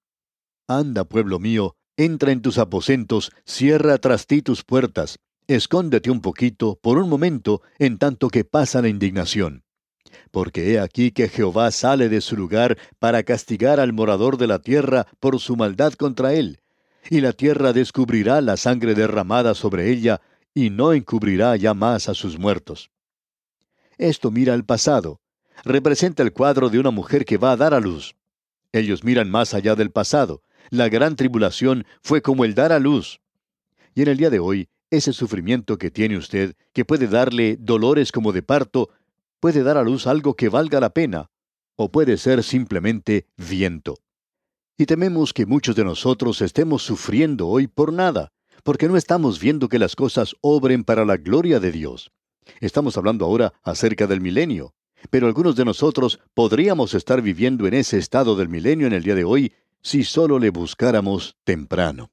Anda, 0.67 1.05
pueblo 1.05 1.39
mío, 1.39 1.77
entra 1.95 2.31
en 2.31 2.41
tus 2.41 2.57
aposentos, 2.57 3.31
cierra 3.45 3.97
tras 3.99 4.27
ti 4.27 4.41
tus 4.41 4.63
puertas, 4.63 5.19
escóndete 5.47 6.09
un 6.11 6.21
poquito, 6.21 6.77
por 6.81 6.97
un 6.97 7.09
momento, 7.09 7.61
en 7.77 7.97
tanto 7.97 8.29
que 8.29 8.43
pasa 8.43 8.81
la 8.81 8.89
indignación. 8.89 9.63
Porque 10.31 10.73
he 10.73 10.79
aquí 10.79 11.11
que 11.11 11.29
Jehová 11.29 11.69
sale 11.71 12.09
de 12.09 12.21
su 12.21 12.35
lugar 12.35 12.77
para 12.97 13.23
castigar 13.23 13.79
al 13.79 13.93
morador 13.93 14.37
de 14.37 14.47
la 14.47 14.59
tierra 14.59 15.05
por 15.19 15.39
su 15.39 15.55
maldad 15.55 15.93
contra 15.93 16.33
él, 16.33 16.59
y 17.09 17.21
la 17.21 17.33
tierra 17.33 17.71
descubrirá 17.71 18.41
la 18.41 18.57
sangre 18.57 18.95
derramada 18.95 19.53
sobre 19.53 19.91
ella, 19.91 20.21
y 20.55 20.71
no 20.71 20.93
encubrirá 20.93 21.55
ya 21.55 21.75
más 21.75 22.09
a 22.09 22.15
sus 22.15 22.39
muertos. 22.39 22.89
Esto 23.99 24.31
mira 24.31 24.53
al 24.53 24.63
pasado. 24.63 25.19
Representa 25.65 26.23
el 26.23 26.31
cuadro 26.31 26.69
de 26.69 26.79
una 26.79 26.89
mujer 26.89 27.25
que 27.25 27.38
va 27.38 27.51
a 27.51 27.57
dar 27.57 27.73
a 27.73 27.81
luz. 27.81 28.15
Ellos 28.71 29.03
miran 29.03 29.29
más 29.29 29.53
allá 29.53 29.75
del 29.75 29.91
pasado. 29.91 30.41
La 30.69 30.88
gran 30.88 31.17
tribulación 31.17 31.85
fue 32.01 32.21
como 32.21 32.45
el 32.45 32.55
dar 32.55 32.71
a 32.71 32.79
luz. 32.79 33.19
Y 33.93 34.03
en 34.03 34.07
el 34.07 34.17
día 34.17 34.29
de 34.29 34.39
hoy, 34.39 34.69
ese 34.89 35.12
sufrimiento 35.12 35.77
que 35.77 35.91
tiene 35.91 36.15
usted, 36.15 36.55
que 36.71 36.85
puede 36.85 37.07
darle 37.07 37.57
dolores 37.59 38.13
como 38.13 38.31
de 38.31 38.41
parto, 38.41 38.89
puede 39.41 39.63
dar 39.63 39.75
a 39.75 39.83
luz 39.83 40.07
algo 40.07 40.33
que 40.33 40.47
valga 40.47 40.79
la 40.79 40.91
pena, 40.91 41.29
o 41.75 41.91
puede 41.91 42.15
ser 42.15 42.41
simplemente 42.43 43.27
viento. 43.35 43.97
Y 44.77 44.85
tememos 44.85 45.33
que 45.33 45.45
muchos 45.45 45.75
de 45.75 45.83
nosotros 45.83 46.41
estemos 46.41 46.83
sufriendo 46.83 47.49
hoy 47.49 47.67
por 47.67 47.91
nada, 47.91 48.31
porque 48.63 48.88
no 48.88 48.95
estamos 48.95 49.41
viendo 49.41 49.67
que 49.67 49.77
las 49.77 49.97
cosas 49.97 50.35
obren 50.39 50.85
para 50.85 51.03
la 51.03 51.17
gloria 51.17 51.59
de 51.59 51.73
Dios. 51.73 52.12
Estamos 52.59 52.97
hablando 52.97 53.25
ahora 53.25 53.53
acerca 53.63 54.07
del 54.07 54.21
milenio, 54.21 54.73
pero 55.09 55.27
algunos 55.27 55.55
de 55.55 55.65
nosotros 55.65 56.19
podríamos 56.33 56.93
estar 56.93 57.21
viviendo 57.21 57.67
en 57.67 57.73
ese 57.73 57.97
estado 57.97 58.35
del 58.35 58.49
milenio 58.49 58.88
en 58.88 58.93
el 58.93 59.03
día 59.03 59.15
de 59.15 59.23
hoy 59.23 59.53
si 59.81 60.03
solo 60.03 60.39
le 60.39 60.49
buscáramos 60.49 61.38
temprano. 61.43 62.12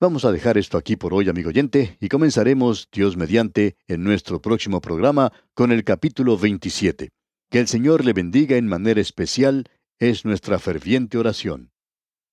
Vamos 0.00 0.24
a 0.24 0.32
dejar 0.32 0.58
esto 0.58 0.78
aquí 0.78 0.96
por 0.96 1.14
hoy, 1.14 1.28
amigo 1.28 1.50
oyente, 1.50 1.96
y 2.00 2.08
comenzaremos, 2.08 2.88
Dios 2.92 3.16
mediante, 3.16 3.76
en 3.86 4.02
nuestro 4.02 4.42
próximo 4.42 4.80
programa 4.80 5.32
con 5.54 5.70
el 5.70 5.84
capítulo 5.84 6.36
27. 6.36 7.10
Que 7.48 7.60
el 7.60 7.68
Señor 7.68 8.04
le 8.04 8.12
bendiga 8.12 8.56
en 8.56 8.66
manera 8.66 9.00
especial 9.00 9.68
es 10.00 10.24
nuestra 10.24 10.58
ferviente 10.58 11.18
oración. 11.18 11.70